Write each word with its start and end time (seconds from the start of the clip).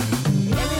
Every 0.00 0.79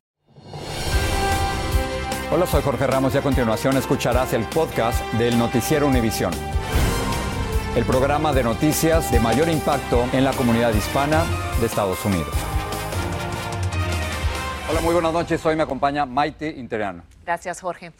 Hola, 2.33 2.47
soy 2.47 2.61
Jorge 2.61 2.87
Ramos 2.87 3.13
y 3.13 3.17
a 3.17 3.21
continuación 3.21 3.75
escucharás 3.75 4.31
el 4.31 4.45
podcast 4.45 5.03
del 5.15 5.37
Noticiero 5.37 5.85
Univisión. 5.85 6.31
El 7.75 7.83
programa 7.83 8.31
de 8.31 8.41
noticias 8.41 9.11
de 9.11 9.19
mayor 9.19 9.49
impacto 9.49 10.07
en 10.13 10.23
la 10.23 10.31
comunidad 10.31 10.73
hispana 10.73 11.25
de 11.59 11.65
Estados 11.65 12.05
Unidos. 12.05 12.33
Hola, 14.69 14.79
muy 14.79 14.93
buenas 14.93 15.11
noches. 15.11 15.45
Hoy 15.45 15.57
me 15.57 15.63
acompaña 15.63 16.05
Maite 16.05 16.47
Interiano. 16.47 17.03
Gracias, 17.25 17.59
Jorge. 17.59 17.91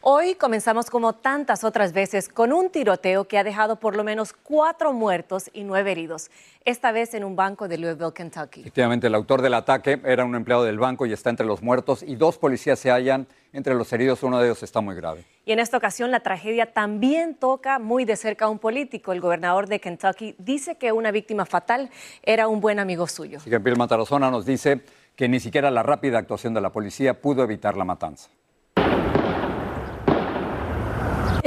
Hoy 0.00 0.36
comenzamos 0.36 0.90
como 0.90 1.12
tantas 1.12 1.64
otras 1.64 1.92
veces 1.92 2.28
con 2.28 2.52
un 2.52 2.70
tiroteo 2.70 3.26
que 3.26 3.36
ha 3.36 3.42
dejado 3.42 3.80
por 3.80 3.96
lo 3.96 4.04
menos 4.04 4.32
cuatro 4.32 4.92
muertos 4.92 5.50
y 5.52 5.64
nueve 5.64 5.90
heridos, 5.90 6.30
esta 6.64 6.92
vez 6.92 7.14
en 7.14 7.24
un 7.24 7.34
banco 7.34 7.66
de 7.66 7.78
Louisville, 7.78 8.12
Kentucky. 8.14 8.60
Efectivamente, 8.60 9.08
el 9.08 9.14
autor 9.16 9.42
del 9.42 9.54
ataque 9.54 10.00
era 10.04 10.24
un 10.24 10.36
empleado 10.36 10.62
del 10.62 10.78
banco 10.78 11.04
y 11.04 11.12
está 11.12 11.30
entre 11.30 11.44
los 11.44 11.62
muertos 11.62 12.04
y 12.04 12.14
dos 12.14 12.38
policías 12.38 12.78
se 12.78 12.92
hallan 12.92 13.26
entre 13.52 13.74
los 13.74 13.92
heridos, 13.92 14.22
uno 14.22 14.38
de 14.38 14.46
ellos 14.46 14.62
está 14.62 14.80
muy 14.80 14.94
grave. 14.94 15.24
Y 15.44 15.50
en 15.50 15.58
esta 15.58 15.76
ocasión 15.76 16.12
la 16.12 16.20
tragedia 16.20 16.72
también 16.72 17.34
toca 17.34 17.80
muy 17.80 18.04
de 18.04 18.14
cerca 18.14 18.44
a 18.44 18.50
un 18.50 18.60
político. 18.60 19.12
El 19.12 19.20
gobernador 19.20 19.66
de 19.66 19.80
Kentucky 19.80 20.36
dice 20.38 20.76
que 20.76 20.92
una 20.92 21.10
víctima 21.10 21.44
fatal 21.44 21.90
era 22.22 22.46
un 22.46 22.60
buen 22.60 22.78
amigo 22.78 23.08
suyo. 23.08 23.40
Que 23.42 23.58
Bill 23.58 23.76
Matarazona 23.76 24.30
nos 24.30 24.46
dice 24.46 24.80
que 25.16 25.28
ni 25.28 25.40
siquiera 25.40 25.72
la 25.72 25.82
rápida 25.82 26.18
actuación 26.18 26.54
de 26.54 26.60
la 26.60 26.70
policía 26.70 27.20
pudo 27.20 27.42
evitar 27.42 27.76
la 27.76 27.84
matanza. 27.84 28.30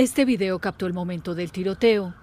Este 0.02 0.26
video 0.26 0.58
captó 0.58 0.88
el 0.88 0.94
momento 0.94 1.36
del 1.36 1.52
tiroteo. 1.52 2.16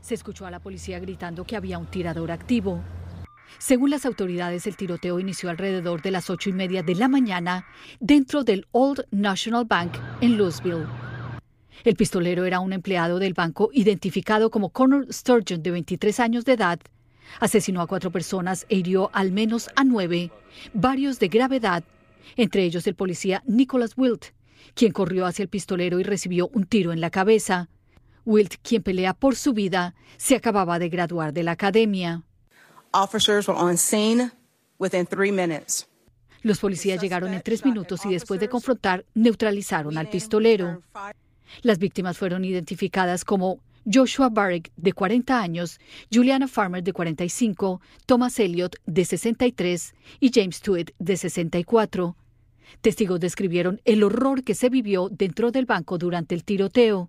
Se 0.00 0.14
escuchó 0.14 0.46
a 0.46 0.50
la 0.52 0.60
policía 0.60 1.00
gritando 1.00 1.42
que 1.42 1.56
había 1.56 1.76
un 1.76 1.86
tirador 1.86 2.30
activo. 2.30 2.80
Según 3.58 3.90
las 3.90 4.06
autoridades, 4.06 4.68
el 4.68 4.76
tiroteo 4.76 5.18
inició 5.18 5.50
alrededor 5.50 6.02
de 6.02 6.12
las 6.12 6.30
ocho 6.30 6.50
y 6.50 6.52
media 6.52 6.84
de 6.84 6.94
la 6.94 7.08
mañana 7.08 7.66
dentro 7.98 8.44
del 8.44 8.68
Old 8.70 9.06
National 9.10 9.64
Bank 9.64 9.94
en 10.20 10.38
Louisville. 10.38 10.86
El 11.82 11.96
pistolero 11.96 12.44
era 12.44 12.60
un 12.60 12.72
empleado 12.72 13.18
del 13.18 13.34
banco 13.34 13.70
identificado 13.72 14.50
como 14.52 14.70
Connor 14.70 15.12
Sturgeon, 15.12 15.64
de 15.64 15.72
23 15.72 16.20
años 16.20 16.44
de 16.44 16.52
edad. 16.52 16.78
Asesinó 17.40 17.80
a 17.80 17.88
cuatro 17.88 18.12
personas 18.12 18.66
e 18.68 18.76
hirió 18.76 19.10
al 19.12 19.32
menos 19.32 19.68
a 19.74 19.82
nueve, 19.82 20.30
varios 20.74 21.18
de 21.18 21.26
gravedad, 21.26 21.82
entre 22.36 22.64
ellos 22.64 22.86
el 22.86 22.94
policía 22.94 23.42
Nicholas 23.46 23.92
Wilt, 23.96 24.26
quien 24.74 24.92
corrió 24.92 25.26
hacia 25.26 25.42
el 25.42 25.48
pistolero 25.48 26.00
y 26.00 26.02
recibió 26.02 26.48
un 26.48 26.64
tiro 26.64 26.92
en 26.92 27.00
la 27.00 27.10
cabeza. 27.10 27.68
Wilt, 28.24 28.56
quien 28.62 28.82
pelea 28.82 29.14
por 29.14 29.36
su 29.36 29.52
vida, 29.52 29.94
se 30.16 30.36
acababa 30.36 30.78
de 30.78 30.88
graduar 30.88 31.32
de 31.32 31.42
la 31.42 31.52
academia. 31.52 32.22
Los 36.42 36.60
policías 36.60 37.00
llegaron 37.00 37.34
en 37.34 37.42
tres 37.42 37.64
minutos 37.64 38.04
y 38.06 38.10
después 38.10 38.38
de 38.40 38.48
confrontar, 38.48 39.04
neutralizaron 39.14 39.98
al 39.98 40.08
pistolero. 40.08 40.82
Las 41.62 41.78
víctimas 41.78 42.18
fueron 42.18 42.44
identificadas 42.44 43.24
como 43.24 43.60
Joshua 43.90 44.28
Barrick, 44.28 44.70
de 44.76 44.92
40 44.92 45.40
años, 45.40 45.80
Juliana 46.12 46.46
Farmer, 46.46 46.82
de 46.82 46.92
45, 46.92 47.80
Thomas 48.04 48.38
Elliott, 48.38 48.76
de 48.84 49.04
63 49.04 49.94
y 50.20 50.30
James 50.32 50.60
Tuitt, 50.60 50.90
de 50.98 51.16
64. 51.16 52.16
Testigos 52.82 53.18
describieron 53.18 53.80
el 53.86 54.02
horror 54.02 54.44
que 54.44 54.54
se 54.54 54.68
vivió 54.68 55.08
dentro 55.10 55.50
del 55.50 55.64
banco 55.64 55.96
durante 55.96 56.34
el 56.34 56.44
tiroteo. 56.44 57.08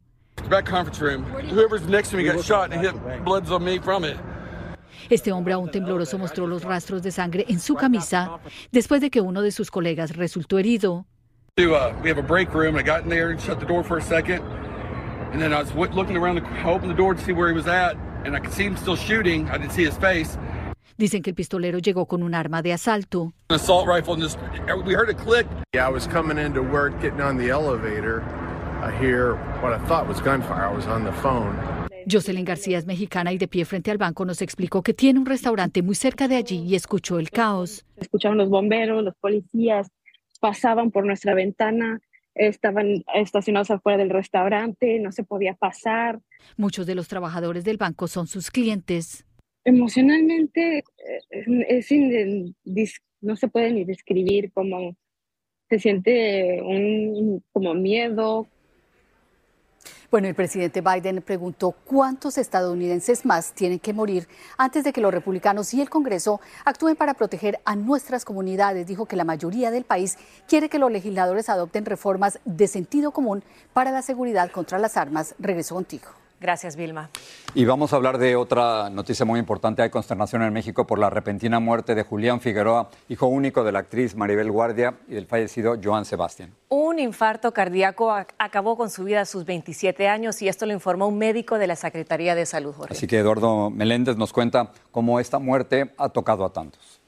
Este 5.10 5.32
hombre 5.34 5.54
aún 5.54 5.72
tembloroso 5.72 6.18
mostró 6.18 6.48
los 6.48 6.64
rastros 6.64 7.04
de 7.04 7.12
sangre 7.12 7.46
en 7.50 7.60
su 7.60 7.76
camisa 7.76 8.40
después 8.72 9.02
de 9.02 9.10
que 9.10 9.20
uno 9.22 9.42
de 9.42 9.52
sus 9.52 9.70
colegas 9.70 10.16
resultó 10.16 10.58
herido. 10.58 11.06
And 15.32 15.42
then 15.42 15.54
I 15.54 15.62
was 15.62 15.74
looking 15.94 16.18
around 16.18 16.36
to 16.36 16.44
open 16.66 16.90
the 16.90 16.96
door 16.96 17.14
to 17.14 17.22
see 17.22 17.34
where 17.34 17.50
he 17.50 17.54
was 17.54 17.68
at, 17.68 17.96
and 18.26 18.36
I 18.36 18.40
could 18.40 18.54
see 18.54 18.64
him 18.64 18.76
still 18.78 18.96
shooting. 18.96 19.48
I 19.50 19.58
didn't 19.58 19.74
see 19.74 19.86
his 19.86 19.98
face. 19.98 20.38
Dicen 20.98 21.22
que 21.22 21.32
el 21.32 21.36
pistolero 21.36 21.80
llegó 21.80 22.08
con 22.08 22.24
un 22.24 22.34
arma 22.34 22.62
de 22.62 22.74
asalto. 22.74 23.34
An 23.50 23.56
assault 23.56 23.88
rifle, 23.88 24.16
and 24.16 24.24
just 24.24 24.38
we 24.86 24.94
heard 24.94 25.10
a 25.10 25.14
click. 25.14 25.48
Yeah, 25.74 25.88
I 25.88 25.92
was 25.92 26.08
coming 26.08 26.38
into 26.38 26.62
work, 26.62 27.00
getting 27.00 27.22
on 27.22 27.38
the 27.38 27.50
elevator. 27.50 28.22
I 28.82 28.92
hear 29.00 29.36
what 29.62 29.72
I 29.72 29.78
thought 29.88 30.08
was 30.08 30.20
gunfire. 30.20 30.66
I 30.66 30.74
was 30.74 30.88
on 30.88 31.06
the 31.06 31.14
phone. 31.22 31.56
Jocelyn 32.06 32.44
García 32.44 32.78
es 32.78 32.86
mexicana 32.86 33.32
y 33.32 33.38
de 33.38 33.48
pie 33.48 33.66
frente 33.66 33.92
al 33.92 33.98
banco 33.98 34.26
nos 34.26 34.42
explicó 34.42 34.82
que 34.82 34.94
tiene 34.94 35.20
un 35.20 35.26
restaurante 35.26 35.82
muy 35.84 35.96
cerca 35.96 36.28
de 36.28 36.38
allí 36.38 36.64
y 36.66 36.76
escuchó 36.76 37.20
el 37.20 37.30
caos. 37.30 37.86
Escucharon 37.98 38.38
los 38.38 38.50
bomberos, 38.50 39.04
los 39.04 39.16
policías, 39.16 39.90
pasaban 40.40 40.92
por 40.92 41.06
nuestra 41.06 41.34
ventana, 41.36 42.02
estaban 42.36 43.04
estacionados 43.14 43.72
afuera 43.72 43.98
del 43.98 44.10
restaurante, 44.10 45.00
no 45.00 45.12
se 45.12 45.24
podía 45.24 45.54
pasar. 45.56 46.20
Muchos 46.58 46.86
de 46.86 46.96
los 46.96 47.08
trabajadores 47.08 47.64
del 47.64 47.78
banco 47.78 48.08
son 48.08 48.28
sus 48.28 48.52
clientes. 48.52 49.26
Emocionalmente, 49.66 50.84
es, 51.30 51.88
no 53.22 53.36
se 53.36 53.48
puede 53.48 53.72
ni 53.72 53.84
describir 53.84 54.52
cómo 54.54 54.96
se 55.70 55.80
siente 55.80 56.62
un 56.62 57.44
como 57.52 57.74
miedo, 57.74 58.48
bueno, 60.12 60.28
el 60.28 60.34
presidente 60.34 60.82
Biden 60.82 61.22
preguntó 61.22 61.72
cuántos 61.72 62.40
estadounidenses 62.40 63.26
más 63.26 63.54
tienen 63.54 63.78
que 63.78 63.94
morir 63.94 64.28
antes 64.58 64.84
de 64.84 64.92
que 64.92 65.02
los 65.02 65.14
republicanos 65.14 65.72
y 65.76 65.82
el 65.82 65.90
Congreso 65.90 66.42
actúen 66.66 66.96
para 66.96 67.14
proteger 67.14 67.60
a 67.64 67.76
nuestras 67.76 68.26
comunidades. 68.26 68.88
Dijo 68.88 69.06
que 69.06 69.16
la 69.16 69.24
mayoría 69.24 69.70
del 69.70 69.84
país 69.84 70.18
quiere 70.48 70.68
que 70.68 70.80
los 70.80 70.92
legisladores 70.92 71.48
adopten 71.48 71.86
reformas 71.86 72.40
de 72.44 72.68
sentido 72.68 73.12
común 73.12 73.44
para 73.72 73.92
la 73.92 74.02
seguridad 74.02 74.50
contra 74.50 74.80
las 74.80 74.98
armas. 74.98 75.36
Regreso 75.38 75.76
contigo. 75.76 76.08
Gracias, 76.40 76.76
Vilma. 76.76 77.10
Y 77.54 77.66
vamos 77.66 77.92
a 77.92 77.98
hablar 77.98 78.18
de 78.18 78.36
otra 78.36 78.90
noticia 78.90 79.26
muy 79.26 79.40
importante. 79.40 79.82
Hay 79.82 79.90
consternación 79.90 80.42
en 80.44 80.54
México 80.54 80.88
por 80.88 80.98
la 80.98 81.10
repentina 81.10 81.60
muerte 81.60 81.96
de 81.96 82.04
Julián 82.04 82.40
Figueroa, 82.40 82.90
hijo 83.10 83.28
único 83.28 83.64
de 83.64 83.72
la 83.72 83.80
actriz 83.80 84.16
Maribel 84.16 84.52
Guardia 84.52 84.96
y 85.08 85.16
del 85.16 85.26
fallecido 85.26 85.76
Joan 85.84 86.06
Sebastián. 86.06 86.54
Un 86.70 87.00
infarto 87.00 87.52
cardíaco 87.52 88.12
acabó 88.38 88.78
con 88.78 88.90
su 88.90 89.04
vida 89.04 89.22
a 89.22 89.26
sus 89.26 89.46
27 89.46 90.08
años 90.08 90.42
y 90.42 90.48
esto 90.48 90.66
lo 90.66 90.74
informó 90.74 91.08
un 91.08 91.18
médico 91.18 91.58
de 91.58 91.68
la 91.68 91.76
Secretaría 91.76 92.36
de 92.36 92.46
Salud. 92.46 92.74
Jorge. 92.74 92.94
Así 92.94 93.08
que 93.08 93.18
Eduardo 93.18 93.70
Meléndez 93.70 94.16
nos 94.16 94.32
cuenta 94.32 94.72
cómo 94.92 95.20
esta 95.20 95.40
muerte 95.40 95.94
ha 95.98 96.10
tocado 96.10 96.46
a 96.46 96.54
tantos. 96.54 97.00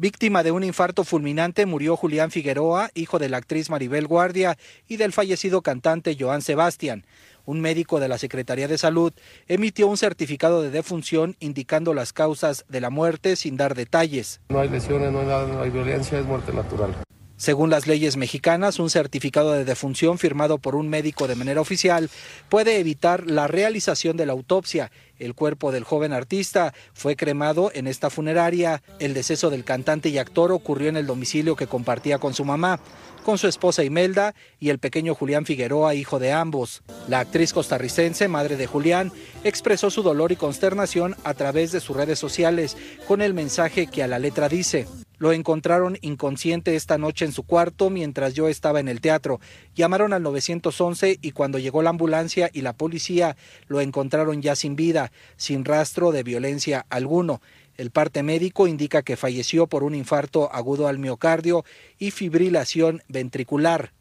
Víctima 0.00 0.42
de 0.42 0.50
un 0.50 0.64
infarto 0.64 1.04
fulminante 1.04 1.66
murió 1.66 1.94
Julián 1.94 2.30
Figueroa, 2.30 2.88
hijo 2.94 3.18
de 3.18 3.28
la 3.28 3.36
actriz 3.36 3.68
Maribel 3.68 4.06
Guardia 4.06 4.56
y 4.88 4.96
del 4.96 5.12
fallecido 5.12 5.60
cantante 5.60 6.16
Joan 6.18 6.40
Sebastián 6.40 7.04
un 7.44 7.60
médico 7.60 8.00
de 8.00 8.08
la 8.08 8.18
Secretaría 8.18 8.68
de 8.68 8.78
Salud 8.78 9.12
emitió 9.48 9.86
un 9.86 9.96
certificado 9.96 10.62
de 10.62 10.70
defunción 10.70 11.36
indicando 11.40 11.94
las 11.94 12.12
causas 12.12 12.64
de 12.68 12.80
la 12.80 12.90
muerte 12.90 13.36
sin 13.36 13.56
dar 13.56 13.74
detalles. 13.74 14.40
No 14.48 14.60
hay 14.60 14.68
lesiones, 14.68 15.12
no 15.12 15.20
hay 15.20 15.26
nada, 15.26 15.46
no 15.46 15.62
hay 15.62 15.70
violencia, 15.70 16.18
es 16.18 16.26
muerte 16.26 16.52
natural. 16.52 16.94
Según 17.40 17.70
las 17.70 17.86
leyes 17.86 18.18
mexicanas, 18.18 18.78
un 18.78 18.90
certificado 18.90 19.52
de 19.52 19.64
defunción 19.64 20.18
firmado 20.18 20.58
por 20.58 20.74
un 20.74 20.90
médico 20.90 21.26
de 21.26 21.36
manera 21.36 21.62
oficial 21.62 22.10
puede 22.50 22.78
evitar 22.78 23.30
la 23.30 23.46
realización 23.46 24.18
de 24.18 24.26
la 24.26 24.32
autopsia. 24.32 24.92
El 25.18 25.34
cuerpo 25.34 25.72
del 25.72 25.84
joven 25.84 26.12
artista 26.12 26.74
fue 26.92 27.16
cremado 27.16 27.70
en 27.72 27.86
esta 27.86 28.10
funeraria. 28.10 28.82
El 28.98 29.14
deceso 29.14 29.48
del 29.48 29.64
cantante 29.64 30.10
y 30.10 30.18
actor 30.18 30.52
ocurrió 30.52 30.90
en 30.90 30.98
el 30.98 31.06
domicilio 31.06 31.56
que 31.56 31.66
compartía 31.66 32.18
con 32.18 32.34
su 32.34 32.44
mamá 32.44 32.78
con 33.24 33.38
su 33.38 33.48
esposa 33.48 33.84
Imelda 33.84 34.34
y 34.58 34.68
el 34.68 34.78
pequeño 34.78 35.14
Julián 35.14 35.46
Figueroa, 35.46 35.94
hijo 35.94 36.18
de 36.18 36.32
ambos. 36.32 36.82
La 37.08 37.20
actriz 37.20 37.52
costarricense, 37.52 38.28
madre 38.28 38.56
de 38.56 38.66
Julián, 38.66 39.12
expresó 39.44 39.90
su 39.90 40.02
dolor 40.02 40.32
y 40.32 40.36
consternación 40.36 41.16
a 41.24 41.34
través 41.34 41.72
de 41.72 41.80
sus 41.80 41.96
redes 41.96 42.18
sociales 42.18 42.76
con 43.06 43.22
el 43.22 43.34
mensaje 43.34 43.86
que 43.86 44.02
a 44.02 44.08
la 44.08 44.18
letra 44.18 44.48
dice, 44.48 44.86
lo 45.20 45.32
encontraron 45.32 45.98
inconsciente 46.00 46.74
esta 46.74 46.98
noche 46.98 47.26
en 47.26 47.32
su 47.32 47.44
cuarto 47.44 47.90
mientras 47.90 48.34
yo 48.34 48.48
estaba 48.48 48.80
en 48.80 48.88
el 48.88 49.00
teatro. 49.00 49.38
Llamaron 49.76 50.14
al 50.14 50.22
911 50.22 51.18
y 51.20 51.30
cuando 51.32 51.58
llegó 51.58 51.82
la 51.82 51.90
ambulancia 51.90 52.50
y 52.52 52.62
la 52.62 52.72
policía 52.72 53.36
lo 53.68 53.82
encontraron 53.82 54.40
ya 54.40 54.56
sin 54.56 54.76
vida, 54.76 55.12
sin 55.36 55.64
rastro 55.64 56.10
de 56.10 56.22
violencia 56.22 56.86
alguno. 56.88 57.42
El 57.76 57.90
parte 57.90 58.22
médico 58.22 58.66
indica 58.66 59.02
que 59.02 59.16
falleció 59.16 59.66
por 59.66 59.84
un 59.84 59.94
infarto 59.94 60.52
agudo 60.52 60.88
al 60.88 60.98
miocardio 60.98 61.64
y 61.98 62.10
fibrilación 62.10 63.02
ventricular. 63.08 63.92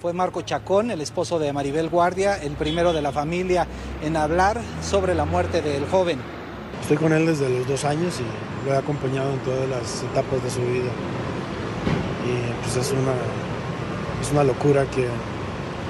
Fue 0.00 0.12
Marco 0.12 0.42
Chacón, 0.42 0.90
el 0.90 1.00
esposo 1.00 1.38
de 1.38 1.52
Maribel 1.52 1.88
Guardia, 1.88 2.36
el 2.36 2.52
primero 2.52 2.92
de 2.92 3.02
la 3.02 3.12
familia 3.12 3.66
en 4.02 4.16
hablar 4.16 4.60
sobre 4.82 5.14
la 5.14 5.24
muerte 5.24 5.62
del 5.62 5.86
joven. 5.86 6.37
Estoy 6.80 6.96
con 6.96 7.12
él 7.12 7.26
desde 7.26 7.48
los 7.50 7.66
dos 7.68 7.84
años 7.84 8.20
y 8.20 8.66
lo 8.66 8.74
he 8.74 8.76
acompañado 8.76 9.32
en 9.32 9.38
todas 9.40 9.68
las 9.68 10.02
etapas 10.02 10.42
de 10.42 10.50
su 10.50 10.60
vida. 10.60 10.90
Y 12.24 12.62
pues 12.62 12.76
es 12.76 12.92
una, 12.92 13.14
es 14.22 14.32
una 14.32 14.44
locura 14.44 14.84
que, 14.86 15.06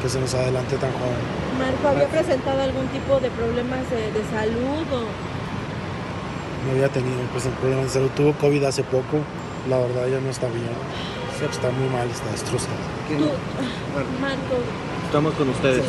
que 0.02 0.08
se 0.08 0.20
nos 0.20 0.34
adelante 0.34 0.76
tan 0.76 0.90
joven. 0.92 1.22
Marco, 1.58 1.88
¿había 1.88 2.08
presentado 2.08 2.62
algún 2.62 2.86
tipo 2.88 3.18
de 3.20 3.30
problemas 3.30 3.88
de, 3.90 4.12
de 4.12 4.24
salud 4.30 4.86
o 4.92 5.28
no 6.64 6.72
había 6.72 6.88
tenido 6.88 7.16
pues, 7.32 7.44
problemas 7.60 7.86
de 7.86 7.90
salud. 7.90 8.10
Tuvo 8.16 8.32
COVID 8.34 8.64
hace 8.64 8.82
poco, 8.82 9.20
la 9.68 9.78
verdad 9.78 10.08
ya 10.08 10.20
no 10.20 10.30
está 10.30 10.46
bien. 10.48 10.68
Está 11.38 11.70
muy 11.70 11.88
mal, 11.88 12.10
está 12.10 12.30
destrozado. 12.32 12.74
Marco. 14.20 14.56
Estamos 15.06 15.34
con 15.34 15.48
ustedes. 15.50 15.84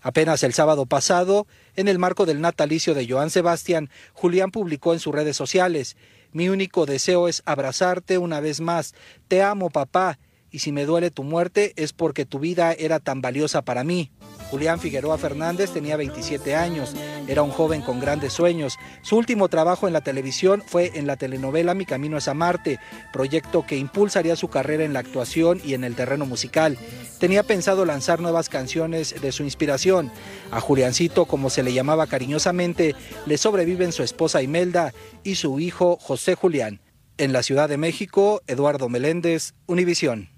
Apenas 0.00 0.42
el 0.42 0.54
sábado 0.54 0.86
pasado, 0.86 1.46
en 1.74 1.88
el 1.88 1.98
marco 1.98 2.26
del 2.26 2.40
natalicio 2.40 2.94
de 2.94 3.08
Joan 3.08 3.30
Sebastián, 3.30 3.90
Julián 4.12 4.50
publicó 4.50 4.92
en 4.92 5.00
sus 5.00 5.14
redes 5.14 5.36
sociales, 5.36 5.96
mi 6.32 6.48
único 6.48 6.86
deseo 6.86 7.26
es 7.26 7.42
abrazarte 7.46 8.18
una 8.18 8.40
vez 8.40 8.60
más, 8.60 8.94
te 9.28 9.42
amo 9.42 9.70
papá, 9.70 10.18
y 10.50 10.60
si 10.60 10.72
me 10.72 10.84
duele 10.84 11.10
tu 11.10 11.24
muerte 11.24 11.72
es 11.76 11.92
porque 11.92 12.24
tu 12.24 12.38
vida 12.38 12.72
era 12.72 13.00
tan 13.00 13.20
valiosa 13.20 13.62
para 13.62 13.84
mí. 13.84 14.10
Julián 14.50 14.80
Figueroa 14.80 15.18
Fernández 15.18 15.70
tenía 15.72 15.96
27 15.98 16.56
años, 16.56 16.94
era 17.26 17.42
un 17.42 17.50
joven 17.50 17.82
con 17.82 18.00
grandes 18.00 18.32
sueños. 18.32 18.78
Su 19.02 19.16
último 19.16 19.48
trabajo 19.48 19.86
en 19.86 19.92
la 19.92 20.00
televisión 20.00 20.62
fue 20.66 20.92
en 20.94 21.06
la 21.06 21.16
telenovela 21.16 21.74
Mi 21.74 21.84
Camino 21.84 22.16
es 22.16 22.28
a 22.28 22.34
Marte, 22.34 22.78
proyecto 23.12 23.66
que 23.66 23.76
impulsaría 23.76 24.36
su 24.36 24.48
carrera 24.48 24.84
en 24.84 24.94
la 24.94 25.00
actuación 25.00 25.60
y 25.62 25.74
en 25.74 25.84
el 25.84 25.94
terreno 25.94 26.24
musical. 26.24 26.78
Tenía 27.20 27.42
pensado 27.42 27.84
lanzar 27.84 28.20
nuevas 28.20 28.48
canciones 28.48 29.20
de 29.20 29.32
su 29.32 29.42
inspiración. 29.42 30.10
A 30.50 30.60
Juliancito, 30.60 31.26
como 31.26 31.50
se 31.50 31.62
le 31.62 31.74
llamaba 31.74 32.06
cariñosamente, 32.06 32.94
le 33.26 33.36
sobreviven 33.36 33.92
su 33.92 34.02
esposa 34.02 34.40
Imelda 34.40 34.94
y 35.24 35.34
su 35.34 35.60
hijo 35.60 35.98
José 36.00 36.34
Julián. 36.34 36.80
En 37.18 37.32
la 37.34 37.42
Ciudad 37.42 37.68
de 37.68 37.76
México, 37.76 38.40
Eduardo 38.46 38.88
Meléndez, 38.88 39.52
Univisión. 39.66 40.37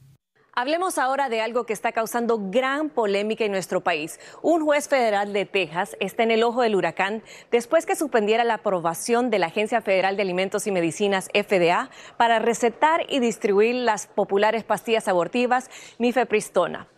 Hablemos 0.61 0.99
ahora 0.99 1.31
de 1.31 1.41
algo 1.41 1.65
que 1.65 1.73
está 1.73 1.91
causando 1.91 2.39
gran 2.51 2.91
polémica 2.91 3.47
en 3.47 3.51
nuestro 3.51 3.81
país. 3.81 4.21
Un 4.43 4.63
juez 4.63 4.89
federal 4.89 5.33
de 5.33 5.47
Texas 5.47 5.97
está 6.01 6.23
en 6.23 6.31
el 6.31 6.43
ojo 6.43 6.61
del 6.61 6.77
huracán 6.77 7.23
después 7.51 7.87
que 7.87 7.97
suspendiera 7.97 8.45
la 8.45 8.57
aprobación 8.57 9.31
de 9.31 9.39
la 9.39 9.47
Agencia 9.47 9.81
Federal 9.81 10.17
de 10.19 10.23
Alimentos 10.23 10.67
y 10.67 10.71
Medicinas 10.71 11.31
FDA 11.33 11.89
para 12.19 12.41
recetar 12.41 13.07
y 13.09 13.21
distribuir 13.21 13.75
las 13.75 14.07
populares 14.07 14.63
pastillas 14.63 15.09
abortivas 15.09 15.71
mifepristona. 15.97 16.89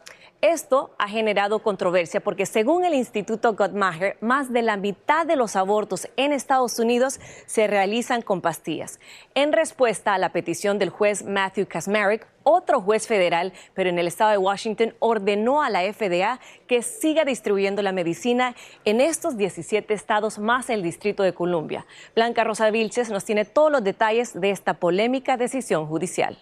Esto 0.42 0.90
ha 0.98 1.06
generado 1.06 1.60
controversia 1.60 2.18
porque 2.18 2.46
según 2.46 2.84
el 2.84 2.94
Instituto 2.94 3.54
Gottmacher, 3.54 4.16
más 4.20 4.52
de 4.52 4.62
la 4.62 4.76
mitad 4.76 5.24
de 5.24 5.36
los 5.36 5.54
abortos 5.54 6.08
en 6.16 6.32
Estados 6.32 6.80
Unidos 6.80 7.20
se 7.46 7.68
realizan 7.68 8.22
con 8.22 8.40
pastillas. 8.40 8.98
En 9.36 9.52
respuesta 9.52 10.14
a 10.14 10.18
la 10.18 10.32
petición 10.32 10.80
del 10.80 10.90
juez 10.90 11.24
Matthew 11.24 11.68
Kasmerick, 11.68 12.26
otro 12.42 12.80
juez 12.80 13.06
federal, 13.06 13.52
pero 13.74 13.88
en 13.88 14.00
el 14.00 14.08
estado 14.08 14.32
de 14.32 14.38
Washington, 14.38 14.96
ordenó 14.98 15.62
a 15.62 15.70
la 15.70 15.82
FDA 15.92 16.40
que 16.66 16.82
siga 16.82 17.24
distribuyendo 17.24 17.80
la 17.80 17.92
medicina 17.92 18.56
en 18.84 19.00
estos 19.00 19.36
17 19.36 19.94
estados 19.94 20.40
más 20.40 20.70
el 20.70 20.82
Distrito 20.82 21.22
de 21.22 21.34
Columbia. 21.34 21.86
Blanca 22.16 22.42
Rosa 22.42 22.68
Vilches 22.72 23.10
nos 23.10 23.24
tiene 23.24 23.44
todos 23.44 23.70
los 23.70 23.84
detalles 23.84 24.40
de 24.40 24.50
esta 24.50 24.74
polémica 24.74 25.36
decisión 25.36 25.86
judicial 25.86 26.36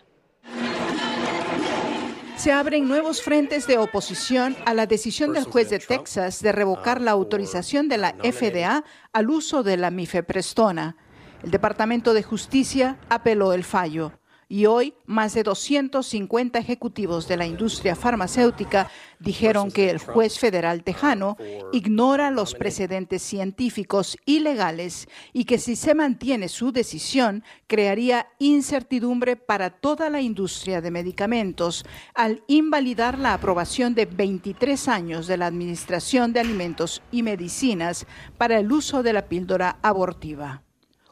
se 2.40 2.52
abren 2.52 2.88
nuevos 2.88 3.20
frentes 3.20 3.66
de 3.66 3.76
oposición 3.76 4.56
a 4.64 4.72
la 4.72 4.86
decisión 4.86 5.34
del 5.34 5.44
juez 5.44 5.68
de 5.68 5.78
Texas 5.78 6.40
de 6.40 6.52
revocar 6.52 6.98
la 6.98 7.10
autorización 7.10 7.86
de 7.86 7.98
la 7.98 8.14
FDA 8.14 8.82
al 9.12 9.28
uso 9.28 9.62
de 9.62 9.76
la 9.76 9.90
mifeprestona. 9.90 10.96
El 11.42 11.50
Departamento 11.50 12.14
de 12.14 12.22
Justicia 12.22 12.98
apeló 13.10 13.52
el 13.52 13.62
fallo 13.62 14.19
y 14.50 14.66
hoy 14.66 14.94
más 15.06 15.32
de 15.34 15.44
250 15.44 16.58
ejecutivos 16.58 17.28
de 17.28 17.36
la 17.36 17.46
industria 17.46 17.94
farmacéutica 17.94 18.90
dijeron 19.20 19.70
que 19.70 19.90
el 19.90 20.00
juez 20.00 20.40
federal 20.40 20.82
tejano 20.82 21.36
ignora 21.72 22.32
los 22.32 22.54
precedentes 22.54 23.22
científicos 23.22 24.18
y 24.26 24.40
legales 24.40 25.08
y 25.32 25.44
que 25.44 25.58
si 25.58 25.76
se 25.76 25.94
mantiene 25.94 26.48
su 26.48 26.72
decisión 26.72 27.44
crearía 27.68 28.26
incertidumbre 28.40 29.36
para 29.36 29.70
toda 29.70 30.10
la 30.10 30.20
industria 30.20 30.80
de 30.80 30.90
medicamentos 30.90 31.84
al 32.14 32.42
invalidar 32.48 33.20
la 33.20 33.34
aprobación 33.34 33.94
de 33.94 34.06
23 34.06 34.88
años 34.88 35.28
de 35.28 35.36
la 35.36 35.46
Administración 35.46 36.32
de 36.32 36.40
Alimentos 36.40 37.02
y 37.12 37.22
Medicinas 37.22 38.04
para 38.36 38.58
el 38.58 38.72
uso 38.72 39.04
de 39.04 39.12
la 39.12 39.28
píldora 39.28 39.78
abortiva 39.80 40.64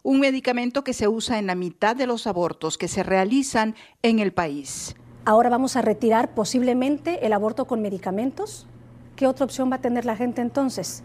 un 0.08 0.20
medicamento 0.20 0.84
que 0.84 0.94
se 0.94 1.06
usa 1.06 1.38
en 1.38 1.46
la 1.46 1.54
mitad 1.54 1.94
de 1.94 2.06
los 2.06 2.26
abortos 2.26 2.78
que 2.78 2.88
se 2.88 3.02
realizan 3.02 3.74
en 4.00 4.20
el 4.20 4.32
país. 4.32 4.96
Ahora 5.26 5.50
vamos 5.50 5.76
a 5.76 5.82
retirar 5.82 6.32
posiblemente 6.32 7.26
el 7.26 7.34
aborto 7.34 7.66
con 7.66 7.82
medicamentos. 7.82 8.66
¿Qué 9.16 9.26
otra 9.26 9.44
opción 9.44 9.70
va 9.70 9.76
a 9.76 9.80
tener 9.82 10.06
la 10.06 10.16
gente 10.16 10.40
entonces? 10.40 11.02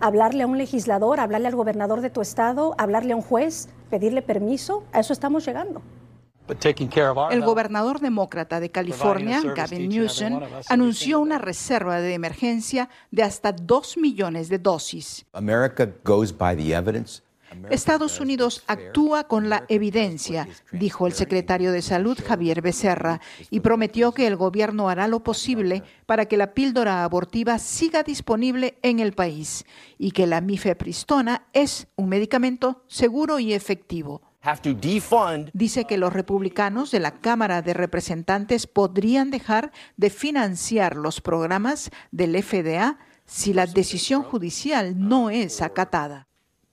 ¿Hablarle 0.00 0.44
a 0.44 0.46
un 0.46 0.56
legislador, 0.56 1.20
hablarle 1.20 1.48
al 1.48 1.54
gobernador 1.54 2.00
de 2.00 2.08
tu 2.08 2.22
estado, 2.22 2.74
hablarle 2.78 3.12
a 3.12 3.16
un 3.16 3.20
juez, 3.20 3.68
pedirle 3.90 4.22
permiso? 4.22 4.84
A 4.94 5.00
eso 5.00 5.12
estamos 5.12 5.44
llegando. 5.44 5.82
El 7.30 7.42
gobernador 7.42 8.00
demócrata 8.00 8.58
de 8.58 8.70
California, 8.70 9.42
Gavin 9.54 9.90
Newsom, 9.90 10.40
anunció 10.70 11.20
una 11.20 11.36
reserva 11.36 12.00
de 12.00 12.14
emergencia 12.14 12.88
de 13.10 13.22
hasta 13.22 13.52
2 13.52 13.98
millones 13.98 14.48
de 14.48 14.58
dosis. 14.58 15.26
America 15.34 15.90
goes 16.04 16.34
by 16.34 16.56
the 16.56 16.72
evidence. 16.72 17.25
Estados 17.70 18.20
Unidos 18.20 18.62
actúa 18.66 19.24
con 19.24 19.48
la 19.48 19.64
evidencia, 19.68 20.48
dijo 20.72 21.06
el 21.06 21.12
secretario 21.12 21.72
de 21.72 21.82
Salud 21.82 22.18
Javier 22.24 22.62
Becerra, 22.62 23.20
y 23.50 23.60
prometió 23.60 24.12
que 24.12 24.26
el 24.26 24.36
gobierno 24.36 24.88
hará 24.88 25.08
lo 25.08 25.22
posible 25.22 25.82
para 26.06 26.26
que 26.26 26.36
la 26.36 26.54
píldora 26.54 27.04
abortiva 27.04 27.58
siga 27.58 28.02
disponible 28.02 28.78
en 28.82 29.00
el 29.00 29.12
país 29.12 29.64
y 29.98 30.12
que 30.12 30.26
la 30.26 30.40
mifepristona 30.40 31.46
es 31.52 31.88
un 31.96 32.08
medicamento 32.08 32.84
seguro 32.86 33.38
y 33.38 33.52
efectivo. 33.52 34.22
Dice 35.54 35.86
que 35.86 35.98
los 35.98 36.12
republicanos 36.12 36.92
de 36.92 37.00
la 37.00 37.10
Cámara 37.10 37.62
de 37.62 37.74
Representantes 37.74 38.68
podrían 38.68 39.32
dejar 39.32 39.72
de 39.96 40.08
financiar 40.08 40.96
los 40.96 41.20
programas 41.20 41.90
del 42.12 42.40
FDA 42.40 42.98
si 43.24 43.52
la 43.52 43.66
decisión 43.66 44.22
judicial 44.22 44.94
no 44.96 45.30
es 45.30 45.62
acatada. 45.62 46.25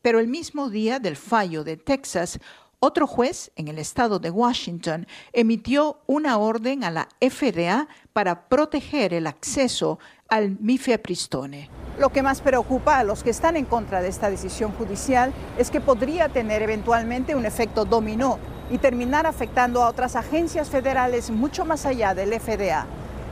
Pero 0.04 0.20
el 0.20 0.28
mismo 0.28 0.70
día 0.70 1.00
del 1.00 1.16
fallo 1.16 1.64
de 1.64 1.78
Texas, 1.78 2.38
otro 2.80 3.08
juez 3.08 3.52
en 3.56 3.70
el 3.70 3.80
estado 3.80 4.20
de 4.20 4.30
Washington 4.30 5.08
emitió 5.32 6.02
una 6.08 6.38
orden 6.38 6.84
a 6.84 6.92
la 6.92 7.08
FDA 7.22 7.88
para 8.12 8.50
proteger 8.50 9.14
el 9.14 9.28
acceso 9.28 10.00
al 10.28 10.58
mifepristone. 10.60 11.70
Lo 11.98 12.10
que 12.10 12.22
más 12.22 12.42
preocupa 12.42 12.98
a 12.98 13.06
los 13.06 13.24
que 13.24 13.30
están 13.30 13.56
en 13.56 13.64
contra 13.64 14.02
de 14.02 14.10
esta 14.10 14.30
decisión 14.30 14.74
judicial 14.74 15.32
es 15.58 15.72
que 15.72 15.80
podría 15.80 16.28
tener 16.28 16.62
eventualmente 16.62 17.34
un 17.36 17.46
efecto 17.46 17.86
dominó 17.86 18.40
y 18.70 18.80
terminar 18.80 19.26
afectando 19.26 19.82
a 19.84 19.88
otras 19.88 20.18
agencias 20.18 20.70
federales 20.70 21.30
mucho 21.30 21.64
más 21.64 21.86
allá 21.86 22.14
del 22.14 22.38
FDA. 22.38 22.86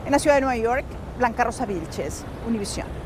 En 0.06 0.12
la 0.12 0.18
ciudad 0.18 0.36
de 0.36 0.40
Nueva 0.40 0.56
York, 0.56 0.86
Blanca 1.18 1.44
Rosa 1.44 1.66
Vilches, 1.66 2.24
Univisión. 2.48 3.01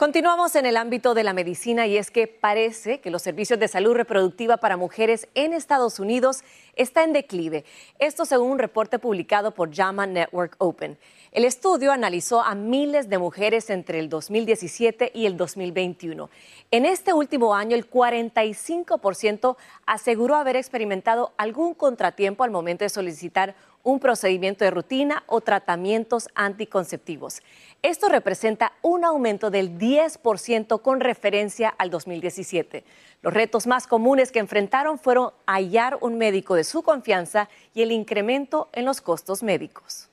Continuamos 0.00 0.56
en 0.56 0.64
el 0.64 0.78
ámbito 0.78 1.12
de 1.12 1.24
la 1.24 1.34
medicina 1.34 1.86
y 1.86 1.98
es 1.98 2.10
que 2.10 2.26
parece 2.26 3.02
que 3.02 3.10
los 3.10 3.20
servicios 3.20 3.60
de 3.60 3.68
salud 3.68 3.92
reproductiva 3.92 4.56
para 4.56 4.78
mujeres 4.78 5.28
en 5.34 5.52
Estados 5.52 6.00
Unidos 6.00 6.42
está 6.74 7.04
en 7.04 7.12
declive. 7.12 7.66
Esto 7.98 8.24
según 8.24 8.52
un 8.52 8.58
reporte 8.58 8.98
publicado 8.98 9.50
por 9.50 9.74
JAMA 9.74 10.06
Network 10.06 10.54
Open. 10.56 10.96
El 11.32 11.44
estudio 11.44 11.92
analizó 11.92 12.40
a 12.40 12.54
miles 12.54 13.10
de 13.10 13.18
mujeres 13.18 13.68
entre 13.68 13.98
el 13.98 14.08
2017 14.08 15.12
y 15.14 15.26
el 15.26 15.36
2021. 15.36 16.30
En 16.70 16.86
este 16.86 17.12
último 17.12 17.54
año, 17.54 17.76
el 17.76 17.90
45% 17.90 19.58
aseguró 19.84 20.36
haber 20.36 20.56
experimentado 20.56 21.34
algún 21.36 21.74
contratiempo 21.74 22.42
al 22.42 22.50
momento 22.50 22.86
de 22.86 22.88
solicitar 22.88 23.54
un 23.82 24.00
procedimiento 24.00 24.64
de 24.64 24.70
rutina 24.70 25.22
o 25.26 25.40
tratamientos 25.40 26.28
anticonceptivos. 26.34 27.42
Esto 27.82 28.08
representa 28.08 28.72
un 28.82 29.04
aumento 29.04 29.50
del 29.50 29.78
10% 29.78 30.82
con 30.82 31.00
referencia 31.00 31.68
al 31.78 31.90
2017. 31.90 32.84
Los 33.22 33.34
retos 33.34 33.66
más 33.66 33.86
comunes 33.86 34.32
que 34.32 34.38
enfrentaron 34.38 34.98
fueron 34.98 35.30
hallar 35.46 35.98
un 36.00 36.18
médico 36.18 36.54
de 36.54 36.64
su 36.64 36.82
confianza 36.82 37.48
y 37.74 37.82
el 37.82 37.92
incremento 37.92 38.68
en 38.72 38.84
los 38.84 39.00
costos 39.00 39.42
médicos. 39.42 40.10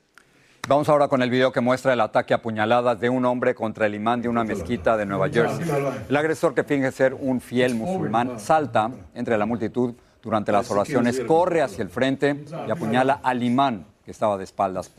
Vamos 0.68 0.90
ahora 0.90 1.08
con 1.08 1.22
el 1.22 1.30
video 1.30 1.50
que 1.50 1.62
muestra 1.62 1.94
el 1.94 2.00
ataque 2.02 2.34
a 2.34 2.42
puñaladas 2.42 3.00
de 3.00 3.08
un 3.08 3.24
hombre 3.24 3.54
contra 3.54 3.86
el 3.86 3.94
imán 3.94 4.20
de 4.20 4.28
una 4.28 4.44
mezquita 4.44 4.98
de 4.98 5.06
Nueva 5.06 5.30
Jersey. 5.30 5.66
El 6.10 6.14
agresor 6.14 6.54
que 6.54 6.62
finge 6.62 6.92
ser 6.92 7.14
un 7.14 7.40
fiel 7.40 7.74
musulmán 7.74 8.38
salta 8.38 8.90
entre 9.14 9.38
la 9.38 9.46
multitud 9.46 9.94
durante 10.22 10.52
las 10.52 10.70
oraciones, 10.70 11.20
corre 11.20 11.62
hacia 11.62 11.82
el 11.82 11.90
frente 11.90 12.44
y 12.66 12.70
apuñala 12.70 13.20
al 13.22 13.42
imán 13.42 13.86
que 14.04 14.12
estaba 14.12 14.38
de 14.38 14.44
espaldas. 14.44 14.90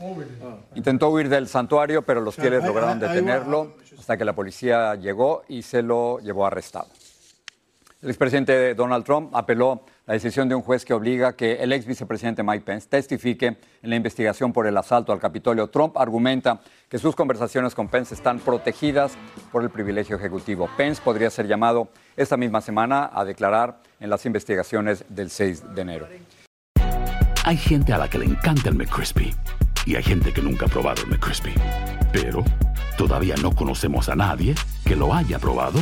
Intentó 0.74 1.10
huir 1.10 1.28
del 1.28 1.48
santuario, 1.48 2.02
pero 2.02 2.20
los 2.20 2.36
fieles 2.36 2.64
lograron 2.64 3.00
detenerlo 3.00 3.74
hasta 3.98 4.16
que 4.16 4.24
la 4.24 4.34
policía 4.34 4.94
llegó 4.94 5.42
y 5.48 5.62
se 5.62 5.82
lo 5.82 6.20
llevó 6.20 6.46
arrestado. 6.46 6.86
El 8.02 8.08
expresidente 8.08 8.74
Donald 8.74 9.04
Trump 9.04 9.34
apeló 9.36 9.82
la 10.06 10.14
decisión 10.14 10.48
de 10.48 10.54
un 10.54 10.62
juez 10.62 10.86
que 10.86 10.94
obliga 10.94 11.34
que 11.36 11.56
el 11.56 11.70
ex 11.72 11.84
vicepresidente 11.84 12.42
Mike 12.42 12.64
Pence 12.64 12.88
testifique 12.88 13.46
en 13.46 13.90
la 13.90 13.94
investigación 13.94 14.54
por 14.54 14.66
el 14.66 14.76
asalto 14.78 15.12
al 15.12 15.20
Capitolio. 15.20 15.68
Trump 15.68 15.98
argumenta 15.98 16.60
que 16.88 16.98
sus 16.98 17.14
conversaciones 17.14 17.74
con 17.74 17.88
Pence 17.88 18.14
están 18.14 18.38
protegidas 18.38 19.12
por 19.52 19.62
el 19.62 19.70
privilegio 19.70 20.16
ejecutivo. 20.16 20.70
Pence 20.78 21.02
podría 21.04 21.28
ser 21.28 21.46
llamado 21.46 21.88
esta 22.20 22.36
misma 22.36 22.60
semana 22.60 23.10
a 23.12 23.24
declarar 23.24 23.80
en 23.98 24.10
las 24.10 24.26
investigaciones 24.26 25.04
del 25.08 25.30
6 25.30 25.74
de 25.74 25.80
enero. 25.80 26.06
Hay 27.44 27.56
gente 27.56 27.94
a 27.94 27.98
la 27.98 28.08
que 28.08 28.18
le 28.18 28.26
encanta 28.26 28.68
el 28.68 28.74
McCrispy 28.74 29.34
y 29.86 29.96
hay 29.96 30.02
gente 30.02 30.30
que 30.32 30.42
nunca 30.42 30.66
ha 30.66 30.68
probado 30.68 31.02
el 31.02 31.08
McCrispy. 31.08 31.54
Pero 32.12 32.44
todavía 32.98 33.36
no 33.40 33.52
conocemos 33.52 34.10
a 34.10 34.16
nadie 34.16 34.54
que 34.84 34.96
lo 34.96 35.14
haya 35.14 35.38
probado 35.38 35.80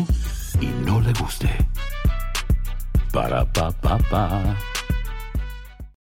y 0.61 0.66
no 0.87 1.00
le 1.00 1.12
guste. 1.14 1.50
Para 3.12 3.45
pa 3.45 3.73
pa 3.73 3.99
pa. 3.99 4.57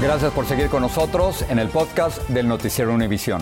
Gracias 0.00 0.30
por 0.34 0.44
seguir 0.44 0.68
con 0.68 0.82
nosotros 0.82 1.40
en 1.48 1.58
el 1.58 1.68
podcast 1.68 2.28
del 2.28 2.46
Noticiero 2.46 2.92
Univisión. 2.92 3.40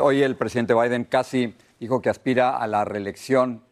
Hoy 0.00 0.22
el 0.22 0.36
presidente 0.36 0.72
Biden 0.72 1.04
casi 1.04 1.54
dijo 1.78 2.00
que 2.00 2.08
aspira 2.08 2.56
a 2.56 2.66
la 2.66 2.86
reelección. 2.86 3.62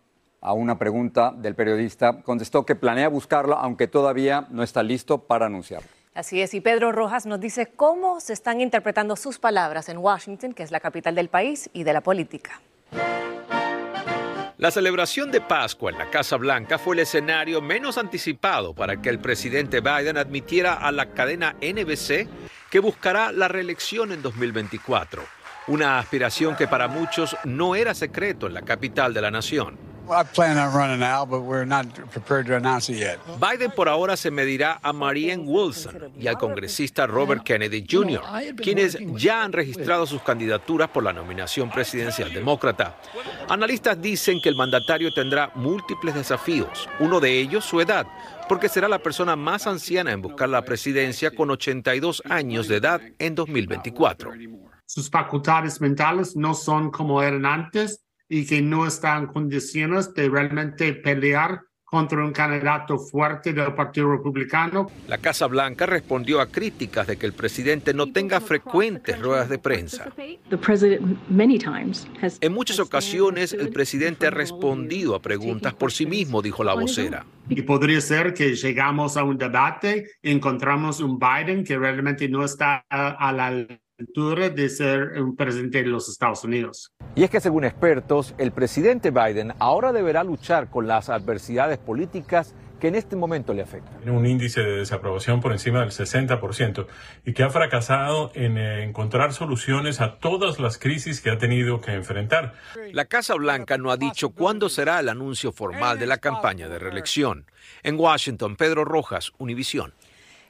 A 0.42 0.52
una 0.52 0.78
pregunta 0.78 1.32
del 1.34 1.54
periodista, 1.54 2.20
contestó 2.22 2.66
que 2.66 2.74
planea 2.74 3.08
buscarlo, 3.08 3.56
aunque 3.56 3.88
todavía 3.88 4.46
no 4.50 4.62
está 4.62 4.82
listo 4.82 5.18
para 5.22 5.46
anunciarlo. 5.46 5.88
Así 6.14 6.42
es, 6.42 6.52
y 6.52 6.60
Pedro 6.60 6.92
Rojas 6.92 7.24
nos 7.24 7.40
dice 7.40 7.68
cómo 7.74 8.20
se 8.20 8.34
están 8.34 8.60
interpretando 8.60 9.16
sus 9.16 9.38
palabras 9.38 9.88
en 9.88 9.96
Washington, 9.96 10.52
que 10.52 10.64
es 10.64 10.72
la 10.72 10.80
capital 10.80 11.14
del 11.14 11.30
país 11.30 11.70
y 11.72 11.84
de 11.84 11.92
la 11.94 12.02
política. 12.02 12.60
La 14.62 14.70
celebración 14.70 15.32
de 15.32 15.40
Pascua 15.40 15.90
en 15.90 15.98
la 15.98 16.08
Casa 16.08 16.36
Blanca 16.36 16.78
fue 16.78 16.94
el 16.94 17.00
escenario 17.00 17.60
menos 17.60 17.98
anticipado 17.98 18.76
para 18.76 19.02
que 19.02 19.08
el 19.08 19.18
presidente 19.18 19.80
Biden 19.80 20.16
admitiera 20.16 20.74
a 20.74 20.92
la 20.92 21.10
cadena 21.10 21.56
NBC 21.60 22.28
que 22.70 22.78
buscará 22.78 23.32
la 23.32 23.48
reelección 23.48 24.12
en 24.12 24.22
2024, 24.22 25.24
una 25.66 25.98
aspiración 25.98 26.54
que 26.54 26.68
para 26.68 26.86
muchos 26.86 27.36
no 27.42 27.74
era 27.74 27.92
secreto 27.92 28.46
en 28.46 28.54
la 28.54 28.62
capital 28.62 29.12
de 29.12 29.22
la 29.22 29.32
nación. 29.32 29.91
Biden 33.38 33.70
por 33.70 33.88
ahora 33.88 34.16
se 34.16 34.30
medirá 34.30 34.78
a 34.82 34.92
Marianne 34.92 35.44
Wilson 35.44 36.12
y 36.18 36.26
al 36.26 36.38
congresista 36.38 37.06
Robert 37.06 37.42
Kennedy 37.42 37.86
Jr., 37.88 38.22
quienes 38.56 38.98
ya 39.14 39.42
han 39.42 39.52
registrado 39.52 40.06
sus 40.06 40.22
candidaturas 40.22 40.88
por 40.88 41.02
la 41.02 41.12
nominación 41.12 41.70
presidencial 41.70 42.32
demócrata. 42.32 42.96
Analistas 43.48 44.00
dicen 44.00 44.40
que 44.42 44.48
el 44.48 44.56
mandatario 44.56 45.12
tendrá 45.12 45.50
múltiples 45.54 46.14
desafíos, 46.14 46.88
uno 47.00 47.20
de 47.20 47.38
ellos 47.38 47.64
su 47.64 47.80
edad, 47.80 48.06
porque 48.48 48.68
será 48.68 48.88
la 48.88 48.98
persona 48.98 49.36
más 49.36 49.66
anciana 49.66 50.12
en 50.12 50.22
buscar 50.22 50.48
la 50.48 50.62
presidencia 50.62 51.30
con 51.30 51.50
82 51.50 52.22
años 52.28 52.68
de 52.68 52.76
edad 52.76 53.00
en 53.18 53.34
2024. 53.34 54.32
Sus 54.84 55.08
facultades 55.08 55.80
mentales 55.80 56.36
no 56.36 56.52
son 56.54 56.90
como 56.90 57.22
eran 57.22 57.46
antes 57.46 58.02
y 58.32 58.46
que 58.46 58.62
no 58.62 58.86
está 58.86 59.18
en 59.18 59.26
condiciones 59.26 60.14
de 60.14 60.26
realmente 60.26 60.94
pelear 60.94 61.60
contra 61.84 62.24
un 62.24 62.32
candidato 62.32 62.98
fuerte 62.98 63.52
del 63.52 63.74
Partido 63.74 64.10
Republicano. 64.10 64.90
La 65.06 65.18
Casa 65.18 65.46
Blanca 65.46 65.84
respondió 65.84 66.40
a 66.40 66.46
críticas 66.46 67.06
de 67.06 67.18
que 67.18 67.26
el 67.26 67.34
presidente 67.34 67.92
no 67.92 68.10
tenga 68.10 68.40
frecuentes 68.40 69.20
ruedas 69.20 69.50
de 69.50 69.58
prensa. 69.58 70.10
En 72.40 72.52
muchas 72.54 72.78
ocasiones 72.80 73.52
el 73.52 73.68
presidente 73.68 74.28
ha 74.28 74.30
respondido 74.30 75.14
a 75.14 75.20
preguntas 75.20 75.74
por 75.74 75.92
sí 75.92 76.06
mismo, 76.06 76.40
dijo 76.40 76.64
la 76.64 76.72
vocera. 76.72 77.26
Y 77.50 77.60
podría 77.60 78.00
ser 78.00 78.32
que 78.32 78.54
llegamos 78.54 79.18
a 79.18 79.24
un 79.24 79.36
debate, 79.36 80.06
encontramos 80.22 81.00
un 81.00 81.18
Biden 81.18 81.64
que 81.64 81.76
realmente 81.76 82.26
no 82.30 82.46
está 82.46 82.86
a 82.88 83.30
la 83.30 83.66
de 83.98 84.68
ser 84.68 85.20
un 85.20 85.36
presidente 85.36 85.82
de 85.82 85.88
los 85.88 86.08
Estados 86.08 86.44
Unidos. 86.44 86.92
Y 87.14 87.24
es 87.24 87.30
que 87.30 87.40
según 87.40 87.64
expertos, 87.64 88.34
el 88.38 88.52
presidente 88.52 89.10
Biden 89.10 89.52
ahora 89.58 89.92
deberá 89.92 90.24
luchar 90.24 90.70
con 90.70 90.86
las 90.86 91.08
adversidades 91.08 91.78
políticas 91.78 92.54
que 92.80 92.88
en 92.88 92.96
este 92.96 93.14
momento 93.14 93.54
le 93.54 93.62
afectan. 93.62 93.96
Tiene 93.98 94.18
un 94.18 94.26
índice 94.26 94.60
de 94.60 94.78
desaprobación 94.78 95.40
por 95.40 95.52
encima 95.52 95.80
del 95.80 95.90
60% 95.90 96.86
y 97.24 97.32
que 97.32 97.44
ha 97.44 97.50
fracasado 97.50 98.32
en 98.34 98.58
eh, 98.58 98.82
encontrar 98.82 99.32
soluciones 99.32 100.00
a 100.00 100.18
todas 100.18 100.58
las 100.58 100.78
crisis 100.78 101.20
que 101.20 101.30
ha 101.30 101.38
tenido 101.38 101.80
que 101.80 101.92
enfrentar. 101.92 102.54
La 102.92 103.04
Casa 103.04 103.34
Blanca 103.34 103.78
no 103.78 103.92
ha 103.92 103.96
dicho 103.96 104.30
cuándo 104.30 104.68
será 104.68 104.98
el 104.98 105.08
anuncio 105.08 105.52
formal 105.52 106.00
de 106.00 106.06
la 106.06 106.16
campaña 106.18 106.68
de 106.68 106.80
reelección. 106.80 107.46
En 107.84 108.00
Washington, 108.00 108.56
Pedro 108.56 108.84
Rojas, 108.84 109.30
Univisión. 109.38 109.94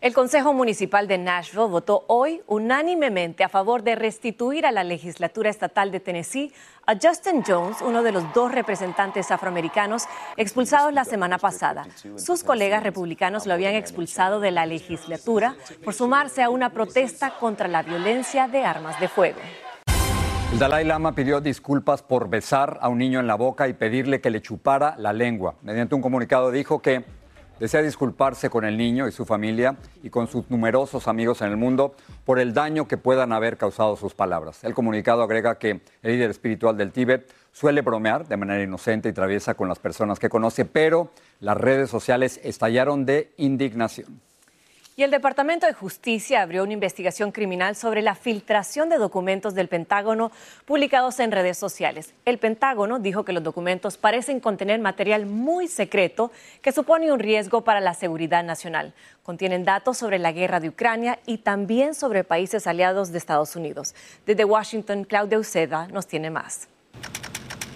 El 0.03 0.15
Consejo 0.15 0.53
Municipal 0.53 1.07
de 1.07 1.17
Nashville 1.17 1.69
votó 1.69 2.05
hoy 2.09 2.43
unánimemente 2.49 3.45
a 3.45 3.49
favor 3.49 3.85
de 3.85 3.95
restituir 3.95 4.67
a 4.67 4.73
la 4.73 4.83
legislatura 4.83 5.49
estatal 5.49 5.93
de 5.93 6.01
Tennessee 6.01 6.53
a 6.89 6.95
Justin 7.01 7.45
Jones, 7.47 7.77
uno 7.83 8.03
de 8.03 8.11
los 8.11 8.25
dos 8.35 8.51
representantes 8.51 9.31
afroamericanos 9.31 10.07
expulsados 10.37 10.93
la 10.93 11.05
semana 11.05 11.39
pasada. 11.39 11.87
Sus 12.17 12.43
colegas 12.43 12.83
republicanos 12.83 13.47
lo 13.47 13.55
habían 13.55 13.77
expulsado 13.77 14.41
de 14.41 14.51
la 14.51 14.67
legislatura 14.67 15.55
por 15.85 15.95
sumarse 15.95 16.43
a 16.43 16.51
una 16.51 16.71
protesta 16.71 17.39
contra 17.39 17.69
la 17.69 17.85
violencia 17.85 18.49
de 18.49 18.65
armas 18.65 18.99
de 18.99 19.07
fuego. 19.07 19.39
El 20.53 20.59
Dalai 20.59 20.85
Lama 20.85 21.15
pidió 21.15 21.41
disculpas 21.41 22.03
por 22.03 22.29
besar 22.29 22.77
a 22.83 22.89
un 22.89 22.99
niño 22.99 23.21
en 23.21 23.29
la 23.29 23.37
boca 23.37 23.69
y 23.69 23.73
pedirle 23.73 24.21
que 24.21 24.31
le 24.31 24.43
chupara 24.43 24.97
la 24.99 25.13
lengua. 25.13 25.55
Mediante 25.63 25.95
un 25.95 26.03
comunicado 26.03 26.51
dijo 26.51 26.83
que 26.83 27.22
desea 27.62 27.81
disculparse 27.81 28.50
con 28.50 28.64
el 28.64 28.76
niño 28.76 29.07
y 29.07 29.12
su 29.12 29.25
familia 29.25 29.76
y 30.02 30.11
con 30.11 30.26
sus 30.26 30.50
numerosos 30.50 31.07
amigos 31.07 31.42
en 31.42 31.49
el 31.49 31.57
mundo 31.57 31.95
por 32.25 32.40
el 32.40 32.54
daño 32.54 32.88
que 32.88 32.97
puedan 32.97 33.33
haber 33.33 33.57
causado 33.57 33.95
sus 33.95 34.14
palabras. 34.14 34.64
El 34.64 34.75
comunicado 34.75 35.23
agrega 35.23 35.61
que 35.61 35.81
el 36.02 36.12
líder 36.12 36.31
espiritual 36.31 36.76
del 36.76 36.90
Tíbet 36.90 37.33
suele 37.52 37.83
bromear 37.83 38.26
de 38.26 38.37
manera 38.37 38.64
inocente 38.64 39.11
y 39.11 39.12
traviesa 39.12 39.54
con 39.54 39.69
las 39.69 39.78
personas 39.78 40.19
que 40.19 40.28
conoce, 40.28 40.64
pero 40.64 41.12
las 41.38 41.57
redes 41.57 41.88
sociales 41.88 42.40
estallaron 42.42 43.07
de 43.07 43.33
indignación. 43.37 44.21
Y 44.95 45.05
el 45.05 45.11
Departamento 45.11 45.67
de 45.67 45.73
Justicia 45.73 46.43
abrió 46.43 46.63
una 46.63 46.75
investigación 46.75 47.33
criminal 47.33 47.77
sobre 47.77 48.03
la 48.03 48.15
filtración 48.15 48.91
de 48.91 48.99
documentos 48.99 49.55
del 49.55 49.69
Pentágono 49.69 50.31
publicados 50.67 51.19
en 51.19 51.33
redes 51.33 51.57
sociales. 51.57 52.13
El 52.27 52.37
Pentágono 52.37 52.99
dijo 52.99 53.25
que 53.25 53.33
los 53.33 53.43
documentos 53.43 53.97
parecen 53.97 54.39
contener 54.39 54.81
material 54.81 55.25
muy 55.25 55.67
secreto 55.67 56.31
que 56.61 56.73
supone 56.73 57.11
un 57.11 57.21
riesgo 57.21 57.65
para 57.65 57.81
la 57.81 57.95
seguridad 57.95 58.45
nacional. 58.45 58.93
Contienen 59.23 59.65
datos 59.65 59.97
sobre 59.97 60.19
la 60.19 60.33
guerra 60.33 60.61
de 60.61 60.69
Ucrania 60.69 61.19
y 61.25 61.39
también 61.39 61.95
sobre 61.95 62.23
países 62.23 62.67
aliados 62.67 63.13
de 63.13 63.19
Estados 63.19 63.57
Unidos. 63.57 63.95
Desde 64.27 64.45
Washington, 64.45 65.05
Claudia 65.05 65.39
Uceda 65.39 65.89
nos 65.89 66.07
tiene 66.07 66.29
más. 66.29 66.69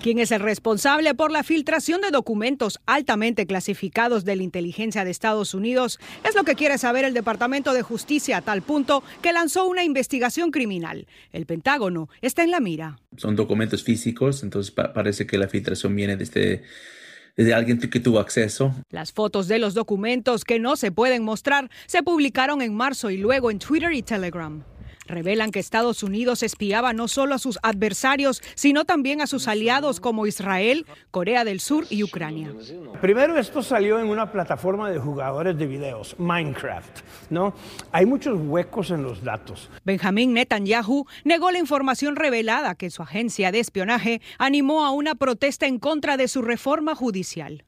¿Quién 0.06 0.20
es 0.20 0.30
el 0.30 0.38
responsable 0.38 1.16
por 1.16 1.32
la 1.32 1.42
filtración 1.42 2.00
de 2.00 2.12
documentos 2.12 2.78
altamente 2.86 3.44
clasificados 3.44 4.24
de 4.24 4.36
la 4.36 4.44
inteligencia 4.44 5.04
de 5.04 5.10
Estados 5.10 5.52
Unidos? 5.52 5.98
Es 6.22 6.36
lo 6.36 6.44
que 6.44 6.54
quiere 6.54 6.78
saber 6.78 7.04
el 7.04 7.12
Departamento 7.12 7.74
de 7.74 7.82
Justicia 7.82 8.36
a 8.36 8.40
tal 8.40 8.62
punto 8.62 9.02
que 9.20 9.32
lanzó 9.32 9.66
una 9.66 9.82
investigación 9.82 10.52
criminal. 10.52 11.08
El 11.32 11.44
Pentágono 11.44 12.08
está 12.22 12.44
en 12.44 12.52
la 12.52 12.60
mira. 12.60 13.00
Son 13.16 13.34
documentos 13.34 13.82
físicos, 13.82 14.44
entonces 14.44 14.70
parece 14.70 15.26
que 15.26 15.38
la 15.38 15.48
filtración 15.48 15.96
viene 15.96 16.16
desde 16.16 16.62
desde 17.36 17.52
alguien 17.52 17.80
que 17.80 17.98
tuvo 17.98 18.20
acceso. 18.20 18.76
Las 18.90 19.10
fotos 19.10 19.48
de 19.48 19.58
los 19.58 19.74
documentos 19.74 20.44
que 20.44 20.60
no 20.60 20.76
se 20.76 20.92
pueden 20.92 21.24
mostrar 21.24 21.68
se 21.86 22.04
publicaron 22.04 22.62
en 22.62 22.76
marzo 22.76 23.10
y 23.10 23.16
luego 23.16 23.50
en 23.50 23.58
Twitter 23.58 23.92
y 23.92 24.02
Telegram 24.02 24.62
revelan 25.06 25.50
que 25.50 25.58
Estados 25.58 26.02
Unidos 26.02 26.42
espiaba 26.42 26.92
no 26.92 27.08
solo 27.08 27.34
a 27.34 27.38
sus 27.38 27.58
adversarios, 27.62 28.42
sino 28.54 28.84
también 28.84 29.20
a 29.20 29.26
sus 29.26 29.48
aliados 29.48 30.00
como 30.00 30.26
Israel, 30.26 30.86
Corea 31.10 31.44
del 31.44 31.60
Sur 31.60 31.86
y 31.90 32.02
Ucrania. 32.02 32.52
Primero 33.00 33.38
esto 33.38 33.62
salió 33.62 33.98
en 33.98 34.08
una 34.08 34.30
plataforma 34.30 34.90
de 34.90 34.98
jugadores 34.98 35.56
de 35.56 35.66
videos, 35.66 36.16
Minecraft, 36.18 37.00
¿no? 37.30 37.54
Hay 37.92 38.06
muchos 38.06 38.38
huecos 38.40 38.90
en 38.90 39.02
los 39.02 39.22
datos. 39.22 39.70
Benjamín 39.84 40.32
Netanyahu 40.34 41.06
negó 41.24 41.50
la 41.50 41.58
información 41.58 42.16
revelada 42.16 42.74
que 42.74 42.90
su 42.90 43.02
agencia 43.02 43.52
de 43.52 43.60
espionaje 43.60 44.20
animó 44.38 44.84
a 44.84 44.90
una 44.90 45.14
protesta 45.14 45.66
en 45.66 45.78
contra 45.78 46.16
de 46.16 46.28
su 46.28 46.42
reforma 46.42 46.94
judicial. 46.94 47.64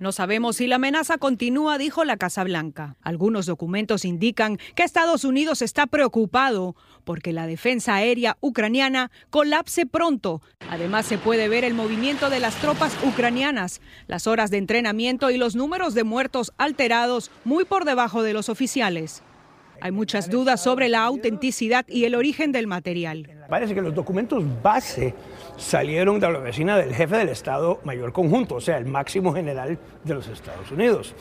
No 0.00 0.12
sabemos 0.12 0.56
si 0.56 0.66
la 0.66 0.76
amenaza 0.76 1.18
continúa, 1.18 1.76
dijo 1.76 2.04
la 2.06 2.16
Casa 2.16 2.42
Blanca. 2.42 2.96
Algunos 3.02 3.44
documentos 3.44 4.06
indican 4.06 4.56
que 4.74 4.82
Estados 4.82 5.24
Unidos 5.24 5.60
está 5.60 5.86
preocupado 5.86 6.74
porque 7.04 7.34
la 7.34 7.46
defensa 7.46 7.96
aérea 7.96 8.38
ucraniana 8.40 9.10
colapse 9.28 9.84
pronto. 9.84 10.40
Además, 10.70 11.04
se 11.04 11.18
puede 11.18 11.50
ver 11.50 11.64
el 11.64 11.74
movimiento 11.74 12.30
de 12.30 12.40
las 12.40 12.56
tropas 12.62 12.96
ucranianas, 13.04 13.82
las 14.06 14.26
horas 14.26 14.50
de 14.50 14.56
entrenamiento 14.56 15.28
y 15.30 15.36
los 15.36 15.54
números 15.54 15.92
de 15.92 16.04
muertos 16.04 16.54
alterados 16.56 17.30
muy 17.44 17.66
por 17.66 17.84
debajo 17.84 18.22
de 18.22 18.32
los 18.32 18.48
oficiales. 18.48 19.22
Hay 19.82 19.92
muchas 19.92 20.28
dudas 20.28 20.62
sobre 20.62 20.88
la 20.88 21.04
autenticidad 21.04 21.86
y 21.88 22.04
el 22.04 22.14
origen 22.14 22.52
del 22.52 22.66
material. 22.66 23.28
Parece 23.48 23.74
que 23.74 23.80
los 23.80 23.94
documentos 23.94 24.44
base 24.62 25.14
salieron 25.56 26.20
de 26.20 26.30
la 26.30 26.38
oficina 26.38 26.76
del 26.76 26.94
jefe 26.94 27.16
del 27.16 27.30
Estado 27.30 27.80
Mayor 27.84 28.12
Conjunto, 28.12 28.56
o 28.56 28.60
sea, 28.60 28.76
el 28.76 28.84
máximo 28.84 29.32
general 29.32 29.78
de 30.04 30.14
los 30.14 30.28
Estados 30.28 30.70
Unidos. 30.70 31.14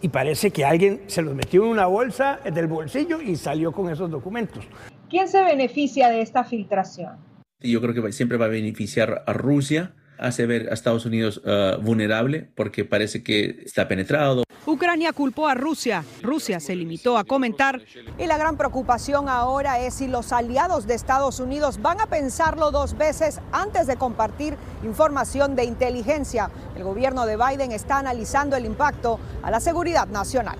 Y 0.00 0.08
parece 0.08 0.50
que 0.50 0.64
alguien 0.64 1.02
se 1.06 1.22
los 1.22 1.34
metió 1.34 1.64
en 1.64 1.70
una 1.70 1.86
bolsa 1.86 2.40
del 2.52 2.66
bolsillo 2.66 3.20
y 3.20 3.36
salió 3.36 3.72
con 3.72 3.90
esos 3.90 4.10
documentos. 4.10 4.64
¿Quién 5.08 5.28
se 5.28 5.42
beneficia 5.42 6.08
de 6.08 6.22
esta 6.22 6.44
filtración? 6.44 7.16
Yo 7.60 7.80
creo 7.80 7.94
que 7.94 8.12
siempre 8.12 8.36
va 8.36 8.46
a 8.46 8.48
beneficiar 8.48 9.22
a 9.26 9.32
Rusia 9.32 9.94
hace 10.18 10.46
ver 10.46 10.68
a 10.70 10.74
Estados 10.74 11.04
Unidos 11.04 11.42
uh, 11.44 11.80
vulnerable 11.80 12.48
porque 12.54 12.84
parece 12.84 13.22
que 13.22 13.62
está 13.64 13.88
penetrado. 13.88 14.44
Ucrania 14.64 15.12
culpó 15.12 15.48
a 15.48 15.54
Rusia. 15.54 16.04
Rusia 16.22 16.60
se 16.60 16.76
limitó 16.76 17.18
a 17.18 17.24
comentar. 17.24 17.82
Y 18.16 18.26
la 18.26 18.38
gran 18.38 18.56
preocupación 18.56 19.28
ahora 19.28 19.80
es 19.80 19.94
si 19.94 20.06
los 20.06 20.32
aliados 20.32 20.86
de 20.86 20.94
Estados 20.94 21.40
Unidos 21.40 21.82
van 21.82 22.00
a 22.00 22.06
pensarlo 22.06 22.70
dos 22.70 22.96
veces 22.96 23.40
antes 23.50 23.88
de 23.88 23.96
compartir 23.96 24.56
información 24.84 25.56
de 25.56 25.64
inteligencia. 25.64 26.50
El 26.76 26.84
gobierno 26.84 27.26
de 27.26 27.36
Biden 27.36 27.72
está 27.72 27.98
analizando 27.98 28.56
el 28.56 28.64
impacto 28.64 29.18
a 29.42 29.50
la 29.50 29.58
seguridad 29.58 30.06
nacional. 30.06 30.56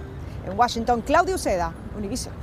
En 0.47 0.59
Washington, 0.59 1.03
Claudio 1.03 1.39
Seda, 1.39 1.73
Univision. 1.97 2.35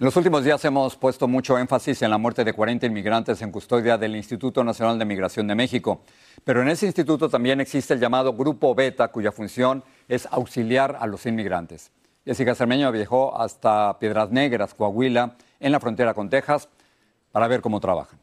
En 0.00 0.04
los 0.04 0.16
últimos 0.16 0.44
días 0.44 0.64
hemos 0.64 0.96
puesto 0.96 1.26
mucho 1.26 1.58
énfasis 1.58 2.02
en 2.02 2.10
la 2.10 2.18
muerte 2.18 2.44
de 2.44 2.52
40 2.52 2.86
inmigrantes 2.86 3.42
en 3.42 3.50
custodia 3.50 3.98
del 3.98 4.14
Instituto 4.14 4.62
Nacional 4.62 4.98
de 4.98 5.04
Migración 5.04 5.46
de 5.46 5.56
México. 5.56 6.02
Pero 6.48 6.62
en 6.62 6.68
ese 6.70 6.86
instituto 6.86 7.28
también 7.28 7.60
existe 7.60 7.92
el 7.92 8.00
llamado 8.00 8.32
Grupo 8.32 8.74
Beta, 8.74 9.08
cuya 9.08 9.30
función 9.30 9.84
es 10.08 10.26
auxiliar 10.30 10.96
a 10.98 11.06
los 11.06 11.26
inmigrantes. 11.26 11.90
Jessica 12.24 12.54
Cermeño 12.54 12.90
viajó 12.90 13.38
hasta 13.38 13.98
Piedras 13.98 14.30
Negras, 14.30 14.72
Coahuila, 14.72 15.36
en 15.60 15.72
la 15.72 15.78
frontera 15.78 16.14
con 16.14 16.30
Texas, 16.30 16.70
para 17.32 17.48
ver 17.48 17.60
cómo 17.60 17.80
trabajan. 17.80 18.18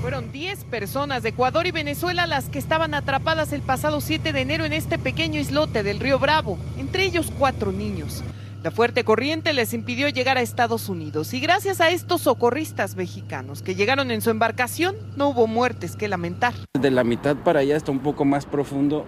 Fueron 0.00 0.30
10 0.30 0.62
personas 0.66 1.24
de 1.24 1.30
Ecuador 1.30 1.66
y 1.66 1.72
Venezuela 1.72 2.28
las 2.28 2.48
que 2.50 2.60
estaban 2.60 2.94
atrapadas 2.94 3.52
el 3.52 3.62
pasado 3.62 4.00
7 4.00 4.32
de 4.32 4.40
enero 4.40 4.64
en 4.64 4.72
este 4.72 4.96
pequeño 4.96 5.40
islote 5.40 5.82
del 5.82 5.98
río 5.98 6.20
Bravo, 6.20 6.56
entre 6.78 7.02
ellos 7.02 7.32
cuatro 7.36 7.72
niños. 7.72 8.22
La 8.64 8.72
fuerte 8.72 9.04
corriente 9.04 9.52
les 9.52 9.72
impidió 9.72 10.08
llegar 10.08 10.36
a 10.36 10.40
Estados 10.40 10.88
Unidos 10.88 11.32
y 11.32 11.38
gracias 11.38 11.80
a 11.80 11.90
estos 11.90 12.22
socorristas 12.22 12.96
mexicanos 12.96 13.62
que 13.62 13.76
llegaron 13.76 14.10
en 14.10 14.20
su 14.20 14.30
embarcación 14.30 14.96
no 15.16 15.28
hubo 15.28 15.46
muertes 15.46 15.94
que 15.94 16.08
lamentar. 16.08 16.54
De 16.76 16.90
la 16.90 17.04
mitad 17.04 17.36
para 17.36 17.60
allá 17.60 17.76
está 17.76 17.92
un 17.92 18.00
poco 18.00 18.24
más 18.24 18.46
profundo, 18.46 19.06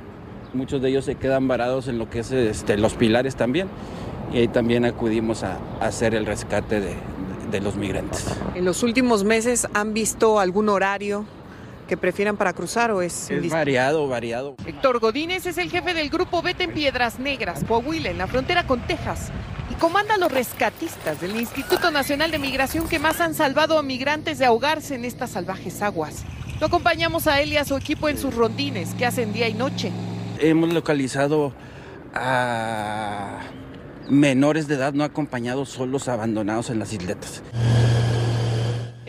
muchos 0.55 0.81
de 0.81 0.91
ellos 0.91 1.05
se 1.05 1.17
quedan 1.17 1.49
varados 1.49 1.89
en 1.89 1.99
lo 1.99 2.09
que 2.09 2.21
es 2.21 2.31
este, 2.31 2.79
los 2.79 2.95
pilares 2.95 3.35
también 3.35 3.67
y 4.33 4.39
ahí 4.39 4.47
también 4.47 4.85
acudimos 4.85 5.43
a, 5.43 5.59
hacer 5.81 6.15
el 6.15 6.27
rescate 6.27 6.81
de, 6.81 6.95
de 7.51 7.61
los 7.61 7.75
migrantes. 7.75 8.27
En 8.55 8.65
los 8.65 8.85
últimos 8.85 9.25
meses 9.25 9.67
han 9.75 9.95
visto 9.95 10.39
algún 10.39 10.69
horario 10.69 11.27
que 11.91 11.97
prefieran 11.97 12.37
para 12.37 12.53
cruzar 12.53 12.93
o 12.93 13.03
es... 13.03 13.33
Es 13.33 13.51
variado, 13.51 14.07
variado. 14.07 14.55
Héctor 14.65 15.01
Godínez 15.01 15.45
es 15.47 15.59
el 15.59 15.69
jefe 15.69 15.93
del 15.93 16.09
grupo 16.09 16.41
Vete 16.41 16.63
en 16.63 16.73
Piedras 16.73 17.19
Negras, 17.19 17.65
Coahuila, 17.67 18.11
en 18.11 18.17
la 18.17 18.29
frontera 18.29 18.65
con 18.65 18.81
Texas. 18.87 19.33
Y 19.73 19.75
comanda 19.75 20.15
a 20.15 20.19
los 20.19 20.31
rescatistas 20.31 21.21
del 21.21 21.35
Instituto 21.35 21.91
Nacional 21.91 22.31
de 22.31 22.39
Migración 22.39 22.89
que 22.89 23.01
más 23.01 23.21
han 23.21 23.35
salvado 23.35 23.77
a 23.77 23.83
migrantes 23.83 24.39
de 24.39 24.45
ahogarse 24.45 24.95
en 24.95 25.05
estas 25.05 25.31
salvajes 25.31 25.83
aguas. 25.83 26.23
Lo 26.61 26.69
acompañamos 26.69 27.27
a 27.27 27.41
él 27.41 27.53
y 27.53 27.57
a 27.57 27.65
su 27.65 27.77
equipo 27.77 28.09
en 28.09 28.19
sus 28.19 28.37
rondines 28.37 28.95
que 28.95 29.05
hacen 29.05 29.33
día 29.33 29.49
y 29.49 29.55
noche. 29.55 29.91
Hemos 30.39 30.73
localizado 30.73 31.53
a 32.15 33.41
menores 34.09 34.69
de 34.69 34.77
edad 34.77 34.93
no 34.93 35.03
acompañados 35.03 35.71
solos 35.71 36.07
abandonados 36.07 36.71
en 36.71 36.79
las 36.79 36.93
isletas. 36.93 37.43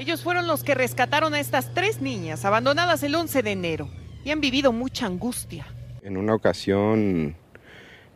Ellos 0.01 0.23
fueron 0.23 0.47
los 0.47 0.63
que 0.63 0.73
rescataron 0.73 1.35
a 1.35 1.39
estas 1.39 1.75
tres 1.75 2.01
niñas 2.01 2.43
abandonadas 2.43 3.03
el 3.03 3.13
11 3.13 3.43
de 3.43 3.51
enero 3.51 3.87
y 4.25 4.31
han 4.31 4.41
vivido 4.41 4.71
mucha 4.71 5.05
angustia. 5.05 5.67
En 6.01 6.17
una 6.17 6.33
ocasión 6.33 7.35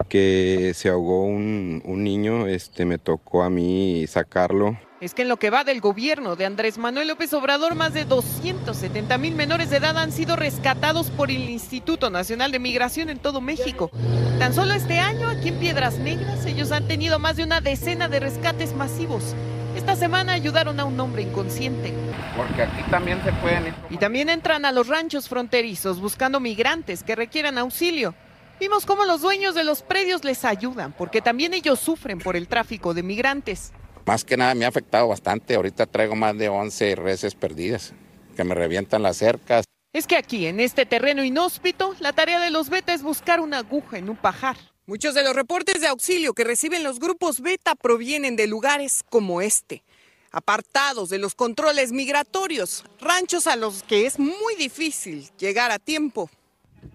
que 0.10 0.72
se 0.74 0.90
ahogó 0.90 1.26
un, 1.26 1.84
niño, 1.86 2.48
este, 2.48 2.86
me 2.86 2.98
tocó 2.98 3.44
a 3.44 3.52
mí 3.52 4.08
sacarlo. 4.08 4.80
Es 5.00 5.14
que 5.14 5.22
en 5.22 5.28
lo 5.28 5.38
que 5.38 5.52
va 5.52 5.64
del 5.64 5.80
gobierno 5.80 6.36
de 6.36 6.48
Andrés 6.48 6.80
Manuel 6.80 7.08
López 7.08 7.32
Obrador, 7.34 7.76
más 7.76 7.94
de 7.94 8.06
270 8.06 9.20
mil 9.20 9.36
menores 9.36 9.70
de 9.70 9.78
edad 9.78 9.96
han 9.96 10.12
sido 10.12 10.36
rescatados 10.36 11.12
por 11.12 11.30
el 11.30 11.52
Instituto 11.52 12.10
Nacional 12.10 12.52
de 12.52 12.58
Migración 12.58 13.12
en 13.12 13.20
todo 13.20 13.42
México. 13.42 13.92
Tan 14.40 14.56
solo 14.56 14.74
este 14.74 14.98
año, 14.98 15.30
aquí 15.30 15.50
en 15.50 15.60
Piedras 15.60 16.00
Negras, 16.00 16.48
ellos 16.48 16.72
han 16.72 16.88
tenido 16.88 17.20
más 17.20 17.36
de 17.36 17.44
una 17.44 17.62
decena 17.62 18.08
de 18.08 18.22
rescates 18.22 18.74
masivos. 18.76 19.36
Esta 19.76 19.98
semana 19.98 20.32
ayudaron 20.32 20.80
a 20.80 20.86
un 20.86 20.98
hombre 21.00 21.24
inconsciente. 21.24 21.94
Porque 22.38 22.62
aquí 22.62 22.82
también 22.90 23.22
se 23.26 23.34
pueden 23.34 23.68
ir. 23.68 23.74
Y 23.90 23.98
también 23.98 24.30
entran 24.30 24.64
a 24.64 24.72
los 24.72 24.88
ranchos 24.88 25.28
fronterizos 25.28 26.00
buscando 26.00 26.40
migrantes 26.40 27.04
que 27.04 27.14
requieran 27.14 27.58
auxilio. 27.58 28.16
Vimos 28.58 28.86
cómo 28.86 29.04
los 29.04 29.22
dueños 29.22 29.54
de 29.54 29.66
los 29.66 29.82
predios 29.82 30.24
les 30.24 30.46
ayudan, 30.46 30.94
porque 30.94 31.22
también 31.22 31.54
ellos 31.54 31.80
sufren 31.80 32.20
por 32.20 32.38
el 32.38 32.48
tráfico 32.48 32.94
de 32.94 33.04
migrantes. 33.04 33.74
Más 34.06 34.24
que 34.24 34.38
nada 34.38 34.56
me 34.56 34.64
ha 34.64 34.70
afectado 34.70 35.10
bastante. 35.10 35.56
Ahorita 35.56 35.86
traigo 35.86 36.16
más 36.16 36.38
de 36.38 36.48
11 36.48 36.96
reses 36.96 37.36
perdidas, 37.36 37.94
que 38.38 38.46
me 38.46 38.56
revientan 38.56 39.04
las 39.04 39.18
cercas. 39.18 39.66
Es 39.92 40.08
que 40.08 40.16
aquí, 40.16 40.46
en 40.46 40.62
este 40.62 40.86
terreno 40.86 41.24
inhóspito, 41.24 41.96
la 42.00 42.14
tarea 42.14 42.40
de 42.40 42.50
los 42.50 42.70
beta 42.70 42.94
es 42.94 43.04
buscar 43.04 43.42
una 43.42 43.58
aguja 43.58 43.98
en 43.98 44.10
un 44.10 44.16
pajar. 44.16 44.56
Muchos 44.88 45.16
de 45.16 45.24
los 45.24 45.36
reportes 45.36 45.82
de 45.82 45.88
auxilio 45.88 46.36
que 46.36 46.44
reciben 46.44 46.84
los 46.84 47.00
grupos 47.00 47.42
beta 47.42 47.74
provienen 47.74 48.36
de 48.36 48.46
lugares 48.46 49.04
como 49.10 49.42
este. 49.42 49.84
apartados 50.32 51.10
de 51.10 51.18
los 51.18 51.34
controles 51.34 51.92
migratorios, 51.94 52.84
ranchos 53.00 53.48
a 53.48 53.56
los 53.56 53.84
que 53.84 54.06
es 54.06 54.20
muy 54.20 54.56
difícil 54.60 55.30
llegar 55.40 55.72
a 55.72 55.80
tiempo. 55.80 56.30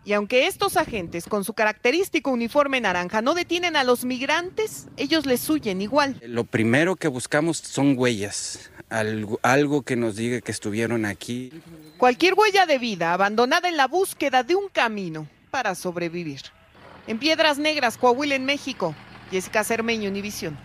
Y 0.05 0.13
aunque 0.13 0.47
estos 0.47 0.77
agentes 0.77 1.25
con 1.25 1.43
su 1.43 1.55
característico 1.55 2.31
uniforme 2.31 2.81
naranja 2.81 3.23
no 3.23 3.35
detienen 3.35 3.77
a 3.77 3.83
los 3.83 4.05
migrantes, 4.05 4.87
ellos 4.99 5.25
les 5.27 5.49
huyen 5.49 5.81
igual. 5.81 6.21
Lo 6.23 6.45
primero 6.45 6.97
que 6.97 7.09
buscamos 7.09 7.57
son 7.57 7.99
huellas, 7.99 8.71
algo, 8.91 9.41
algo 9.43 9.83
que 9.83 9.97
nos 9.97 10.17
diga 10.17 10.43
que 10.43 10.53
estuvieron 10.53 11.07
aquí. 11.07 11.51
Cualquier 11.97 12.35
huella 12.35 12.67
de 12.67 12.79
vida 12.79 13.15
abandonada 13.15 13.69
en 13.69 13.77
la 13.79 13.89
búsqueda 13.89 14.43
de 14.43 14.55
un 14.55 14.69
camino 14.69 15.27
para 15.51 15.75
sobrevivir. 15.75 16.43
En 17.07 17.19
Piedras 17.19 17.59
Negras, 17.59 17.97
Coahuila, 17.97 18.35
en 18.35 18.45
México, 18.45 18.95
Jessica 19.31 19.65
Cermeño, 19.65 20.11
Univisión. 20.11 20.57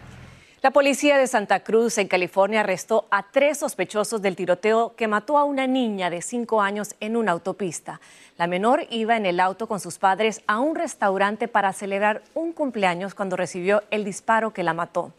La 0.62 0.72
policía 0.72 1.18
de 1.18 1.28
Santa 1.28 1.62
Cruz, 1.62 1.98
en 1.98 2.08
California, 2.08 2.62
arrestó 2.62 3.06
a 3.12 3.24
tres 3.32 3.60
sospechosos 3.60 4.22
del 4.22 4.36
tiroteo 4.36 4.96
que 4.96 5.08
mató 5.08 5.38
a 5.38 5.44
una 5.44 5.68
niña 5.68 6.10
de 6.10 6.22
cinco 6.22 6.62
años 6.62 6.96
en 7.00 7.16
una 7.16 7.32
autopista. 7.32 8.02
La 8.38 8.48
menor 8.48 8.86
iba 8.90 9.16
en 9.16 9.26
el 9.26 9.40
auto 9.40 9.68
con 9.68 9.80
sus 9.80 9.98
padres 9.98 10.42
a 10.48 10.60
un 10.60 10.76
restaurante 10.76 11.48
para 11.48 11.72
celebrar 11.72 12.24
un 12.34 12.52
cumpleaños 12.52 13.14
cuando 13.14 13.36
recibió 13.36 13.84
el 13.92 14.04
disparo 14.04 14.54
que 14.54 14.64
la 14.64 14.74
mató. 14.74 15.14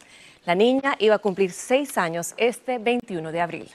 La 0.44 0.54
niña 0.54 0.96
iba 0.98 1.14
a 1.14 1.20
cumplir 1.20 1.52
seis 1.52 1.96
años 1.96 2.34
este 2.36 2.78
21 2.78 3.32
de 3.32 3.40
abril. 3.40 3.70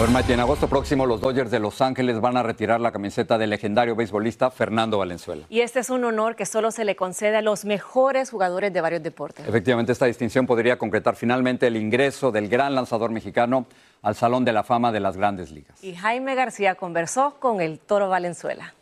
En 0.00 0.40
agosto 0.40 0.66
próximo 0.66 1.04
los 1.04 1.20
Dodgers 1.20 1.50
de 1.50 1.58
Los 1.58 1.82
Ángeles 1.82 2.20
van 2.22 2.38
a 2.38 2.42
retirar 2.42 2.80
la 2.80 2.90
camiseta 2.90 3.36
del 3.36 3.50
legendario 3.50 3.94
beisbolista 3.94 4.50
Fernando 4.50 4.96
Valenzuela. 4.96 5.44
Y 5.50 5.60
este 5.60 5.80
es 5.80 5.90
un 5.90 6.04
honor 6.04 6.36
que 6.36 6.46
solo 6.46 6.70
se 6.70 6.86
le 6.86 6.96
concede 6.96 7.36
a 7.36 7.42
los 7.42 7.66
mejores 7.66 8.30
jugadores 8.30 8.72
de 8.72 8.80
varios 8.80 9.02
deportes. 9.02 9.46
Efectivamente, 9.46 9.92
esta 9.92 10.06
distinción 10.06 10.46
podría 10.46 10.78
concretar 10.78 11.16
finalmente 11.16 11.66
el 11.66 11.76
ingreso 11.76 12.32
del 12.32 12.48
gran 12.48 12.74
lanzador 12.74 13.10
mexicano 13.10 13.66
al 14.00 14.14
Salón 14.14 14.46
de 14.46 14.54
la 14.54 14.62
Fama 14.62 14.90
de 14.90 15.00
las 15.00 15.18
Grandes 15.18 15.50
Ligas. 15.50 15.84
Y 15.84 15.94
Jaime 15.94 16.34
García 16.34 16.76
conversó 16.76 17.34
con 17.38 17.60
el 17.60 17.78
Toro 17.78 18.08
Valenzuela. 18.08 18.72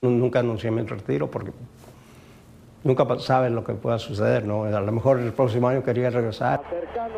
Nunca 0.00 0.38
anuncié 0.38 0.70
mi 0.70 0.82
retiro 0.82 1.30
porque 1.30 1.52
nunca 2.84 3.06
sabes 3.18 3.50
lo 3.50 3.64
que 3.64 3.72
pueda 3.72 3.98
suceder, 3.98 4.44
¿no? 4.44 4.64
A 4.64 4.80
lo 4.80 4.92
mejor 4.92 5.18
el 5.18 5.32
próximo 5.32 5.68
año 5.68 5.82
quería 5.82 6.10
regresar. 6.10 6.62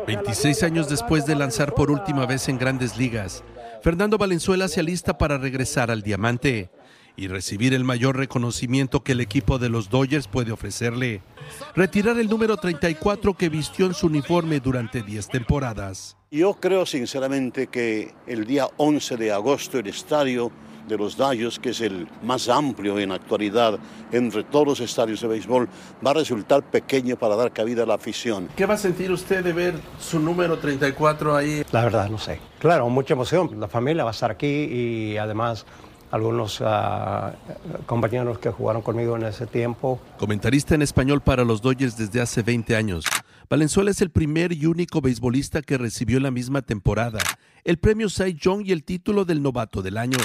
26 0.07 0.63
años 0.63 0.89
después 0.89 1.25
de 1.25 1.35
lanzar 1.35 1.73
por 1.73 1.91
última 1.91 2.25
vez 2.25 2.47
en 2.49 2.57
Grandes 2.57 2.97
Ligas, 2.97 3.43
Fernando 3.81 4.17
Valenzuela 4.17 4.67
se 4.67 4.79
alista 4.79 5.17
para 5.17 5.37
regresar 5.37 5.91
al 5.91 6.01
Diamante 6.01 6.71
y 7.15 7.27
recibir 7.27 7.73
el 7.73 7.83
mayor 7.83 8.15
reconocimiento 8.15 9.03
que 9.03 9.11
el 9.13 9.21
equipo 9.21 9.57
de 9.57 9.69
los 9.69 9.89
Dodgers 9.89 10.27
puede 10.27 10.51
ofrecerle. 10.51 11.21
Retirar 11.75 12.17
el 12.19 12.29
número 12.29 12.57
34 12.57 13.33
que 13.33 13.49
vistió 13.49 13.87
en 13.87 13.93
su 13.93 14.07
uniforme 14.07 14.59
durante 14.59 15.01
10 15.01 15.27
temporadas. 15.27 16.15
Yo 16.29 16.53
creo 16.55 16.85
sinceramente 16.85 17.67
que 17.67 18.13
el 18.27 18.45
día 18.45 18.67
11 18.77 19.17
de 19.17 19.31
agosto 19.31 19.79
el 19.79 19.87
estadio 19.87 20.51
de 20.87 20.97
los 20.97 21.17
Dodgers, 21.17 21.59
que 21.59 21.69
es 21.69 21.81
el 21.81 22.07
más 22.23 22.49
amplio 22.49 22.97
en 22.99 23.11
actualidad 23.11 23.79
entre 24.11 24.43
todos 24.43 24.67
los 24.67 24.79
estadios 24.79 25.21
de 25.21 25.27
béisbol, 25.27 25.67
va 26.05 26.11
a 26.11 26.13
resultar 26.15 26.63
pequeño 26.63 27.17
para 27.17 27.35
dar 27.35 27.51
cabida 27.51 27.83
a 27.83 27.85
la 27.85 27.95
afición. 27.95 28.49
¿Qué 28.55 28.65
va 28.65 28.75
a 28.75 28.77
sentir 28.77 29.11
usted 29.11 29.43
de 29.43 29.53
ver 29.53 29.75
su 29.99 30.19
número 30.19 30.57
34 30.57 31.35
ahí? 31.35 31.63
La 31.71 31.83
verdad, 31.83 32.09
no 32.09 32.17
sé. 32.17 32.39
Claro, 32.59 32.89
mucha 32.89 33.13
emoción. 33.13 33.59
La 33.59 33.67
familia 33.67 34.03
va 34.03 34.11
a 34.11 34.13
estar 34.13 34.31
aquí 34.31 34.47
y 34.47 35.17
además 35.17 35.65
algunos 36.11 36.61
uh, 36.61 36.65
compañeros 37.85 38.39
que 38.39 38.49
jugaron 38.49 38.81
conmigo 38.81 39.15
en 39.17 39.23
ese 39.23 39.45
tiempo. 39.45 39.99
Comentarista 40.17 40.75
en 40.75 40.81
español 40.81 41.21
para 41.21 41.43
los 41.43 41.61
Dodgers 41.61 41.97
desde 41.97 42.21
hace 42.21 42.43
20 42.43 42.75
años. 42.75 43.05
Valenzuela 43.49 43.91
es 43.91 44.01
el 44.01 44.09
primer 44.09 44.51
y 44.53 44.65
único 44.65 45.01
beisbolista 45.01 45.61
que 45.61 45.77
recibió 45.77 46.19
la 46.19 46.31
misma 46.31 46.61
temporada 46.61 47.19
el 47.67 47.77
premio 47.79 48.07
Cy 48.09 48.33
Young 48.33 48.65
y 48.65 48.71
el 48.71 48.85
título 48.85 49.25
del 49.25 49.41
novato 49.41 49.81
del 49.81 49.97
año 49.97 50.17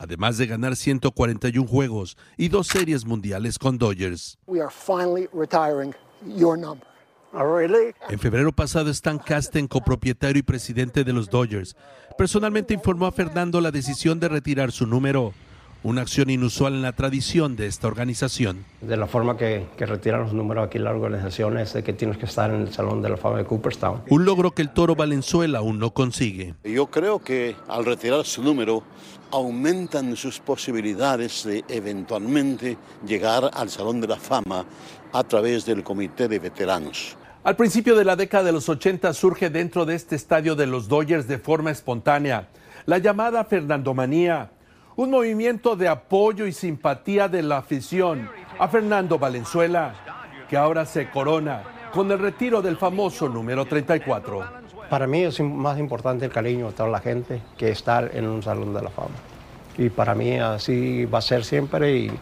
además 0.00 0.38
de 0.38 0.46
ganar 0.46 0.76
141 0.76 1.68
juegos 1.68 2.16
y 2.38 2.48
dos 2.48 2.68
series 2.68 3.04
mundiales 3.04 3.58
con 3.58 3.76
Dodgers. 3.76 4.38
En 8.08 8.18
febrero 8.18 8.50
pasado, 8.50 8.90
Stan 8.90 9.18
Kasten, 9.18 9.68
copropietario 9.68 10.40
y 10.40 10.42
presidente 10.42 11.04
de 11.04 11.12
los 11.12 11.28
Dodgers, 11.28 11.76
personalmente 12.16 12.72
informó 12.72 13.06
a 13.06 13.12
Fernando 13.12 13.60
la 13.60 13.70
decisión 13.70 14.18
de 14.18 14.30
retirar 14.30 14.72
su 14.72 14.86
número 14.86 15.34
una 15.82 16.02
acción 16.02 16.30
inusual 16.30 16.74
en 16.74 16.82
la 16.82 16.92
tradición 16.92 17.56
de 17.56 17.66
esta 17.66 17.86
organización. 17.86 18.64
De 18.80 18.96
la 18.96 19.06
forma 19.06 19.36
que, 19.36 19.66
que 19.76 19.86
retiran 19.86 20.20
los 20.20 20.32
números 20.32 20.66
aquí 20.66 20.78
la 20.78 20.90
organización 20.90 21.58
es 21.58 21.72
de 21.72 21.82
que 21.82 21.92
tienes 21.92 22.18
que 22.18 22.26
estar 22.26 22.50
en 22.50 22.62
el 22.62 22.72
Salón 22.72 23.02
de 23.02 23.08
la 23.08 23.16
Fama 23.16 23.38
de 23.38 23.44
Cooperstown. 23.44 24.02
Un 24.08 24.24
logro 24.24 24.50
que 24.52 24.62
el 24.62 24.70
Toro 24.70 24.94
Valenzuela 24.94 25.58
aún 25.60 25.78
no 25.78 25.92
consigue. 25.92 26.54
Yo 26.64 26.86
creo 26.86 27.18
que 27.20 27.56
al 27.68 27.84
retirar 27.84 28.24
su 28.24 28.42
número 28.42 28.82
aumentan 29.30 30.16
sus 30.16 30.38
posibilidades 30.40 31.44
de 31.44 31.64
eventualmente 31.68 32.76
llegar 33.06 33.50
al 33.54 33.70
Salón 33.70 34.00
de 34.00 34.08
la 34.08 34.16
Fama 34.16 34.64
a 35.12 35.24
través 35.24 35.64
del 35.64 35.82
Comité 35.82 36.28
de 36.28 36.38
Veteranos. 36.38 37.16
Al 37.42 37.56
principio 37.56 37.96
de 37.96 38.04
la 38.04 38.16
década 38.16 38.44
de 38.44 38.52
los 38.52 38.68
80 38.68 39.14
surge 39.14 39.48
dentro 39.48 39.86
de 39.86 39.94
este 39.94 40.14
estadio 40.14 40.54
de 40.56 40.66
los 40.66 40.88
Dodgers 40.88 41.26
de 41.26 41.38
forma 41.38 41.70
espontánea 41.70 42.48
la 42.86 42.98
llamada 42.98 43.44
Fernandomanía 43.44 44.50
un 45.00 45.10
movimiento 45.10 45.76
de 45.76 45.88
apoyo 45.88 46.46
y 46.46 46.52
simpatía 46.52 47.26
de 47.26 47.42
la 47.42 47.56
afición 47.56 48.28
a 48.58 48.68
Fernando 48.68 49.18
Valenzuela, 49.18 49.94
que 50.46 50.58
ahora 50.58 50.84
se 50.84 51.08
corona 51.08 51.62
con 51.90 52.12
el 52.12 52.18
retiro 52.18 52.60
del 52.60 52.76
famoso 52.76 53.26
número 53.26 53.64
34. 53.64 54.44
Para 54.90 55.06
mí 55.06 55.22
es 55.22 55.40
más 55.40 55.78
importante 55.78 56.26
el 56.26 56.30
cariño 56.30 56.66
de 56.66 56.72
toda 56.74 56.90
la 56.90 57.00
gente 57.00 57.40
que 57.56 57.70
estar 57.70 58.10
en 58.12 58.28
un 58.28 58.42
salón 58.42 58.74
de 58.74 58.82
la 58.82 58.90
fama. 58.90 59.14
Y 59.78 59.88
para 59.88 60.14
mí 60.14 60.38
así 60.38 61.06
va 61.06 61.20
a 61.20 61.22
ser 61.22 61.46
siempre 61.46 61.96
y, 61.96 62.12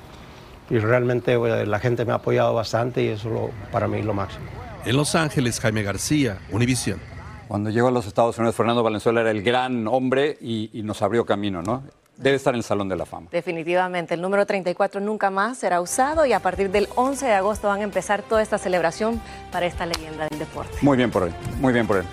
realmente 0.70 1.32
eh, 1.32 1.66
la 1.66 1.80
gente 1.80 2.04
me 2.04 2.12
ha 2.12 2.16
apoyado 2.16 2.54
bastante 2.54 3.02
y 3.02 3.08
eso 3.08 3.28
lo, 3.28 3.50
para 3.72 3.88
mí 3.88 3.98
es 3.98 4.04
lo 4.04 4.14
máximo. 4.14 4.46
En 4.84 4.96
Los 4.96 5.16
Ángeles, 5.16 5.58
Jaime 5.58 5.82
García, 5.82 6.38
Univisión. 6.52 7.00
Cuando 7.48 7.70
llegó 7.70 7.88
a 7.88 7.90
los 7.90 8.06
Estados 8.06 8.38
Unidos, 8.38 8.54
Fernando 8.54 8.84
Valenzuela 8.84 9.22
era 9.22 9.32
el 9.32 9.42
gran 9.42 9.88
hombre 9.88 10.38
y, 10.40 10.70
y 10.72 10.84
nos 10.84 11.02
abrió 11.02 11.26
camino, 11.26 11.60
¿no? 11.60 11.82
Debe 12.18 12.36
estar 12.36 12.52
en 12.54 12.58
el 12.58 12.64
Salón 12.64 12.88
de 12.88 12.96
la 12.96 13.06
Fama. 13.06 13.28
Definitivamente, 13.30 14.14
el 14.14 14.20
número 14.20 14.44
34 14.44 15.00
nunca 15.00 15.30
más 15.30 15.58
será 15.58 15.80
usado 15.80 16.26
y 16.26 16.32
a 16.32 16.40
partir 16.40 16.70
del 16.70 16.88
11 16.96 17.26
de 17.26 17.32
agosto 17.32 17.68
van 17.68 17.80
a 17.80 17.84
empezar 17.84 18.22
toda 18.22 18.42
esta 18.42 18.58
celebración 18.58 19.20
para 19.50 19.66
esta 19.66 19.86
leyenda 19.86 20.28
del 20.28 20.38
deporte. 20.38 20.76
Muy 20.82 20.96
bien 20.96 21.10
por 21.10 21.24
él, 21.24 21.32
muy 21.60 21.72
bien 21.72 21.86
por 21.86 21.98
él. 21.98 22.04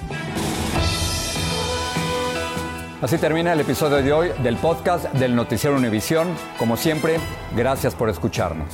Así 3.01 3.17
termina 3.17 3.53
el 3.53 3.59
episodio 3.59 3.97
de 3.97 4.13
hoy 4.13 4.31
del 4.41 4.55
podcast 4.55 5.05
del 5.13 5.35
Noticiero 5.35 5.75
Univisión. 5.75 6.27
Como 6.57 6.77
siempre, 6.77 7.17
gracias 7.55 7.93
por 7.93 8.09
escucharnos. 8.09 8.73